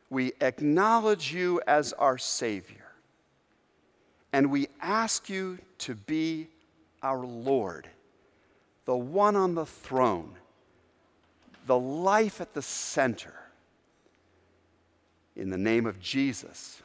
We 0.10 0.34
acknowledge 0.42 1.34
you 1.34 1.62
as 1.68 1.94
our 1.94 2.18
Savior, 2.18 2.92
and 4.34 4.52
we 4.52 4.68
ask 4.82 5.30
you 5.30 5.60
to 5.80 5.96
be 5.96 6.50
our 7.06 7.24
Lord, 7.24 7.88
the 8.86 8.98
one 8.98 9.36
on 9.36 9.54
the 9.54 9.66
throne, 9.66 10.32
the 11.68 11.78
life 11.78 12.42
at 12.42 12.56
the 12.56 12.64
center 12.64 13.36
in 15.36 15.52
the 15.52 15.58
name 15.58 15.86
of 15.86 16.00
Jesus, 16.00 16.82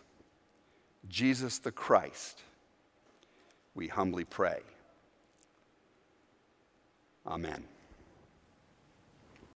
Jesus 1.08 1.58
the 1.58 1.72
Christ, 1.72 2.42
we 3.74 3.88
humbly 3.88 4.24
pray. 4.24 4.60
Amen. 7.26 7.64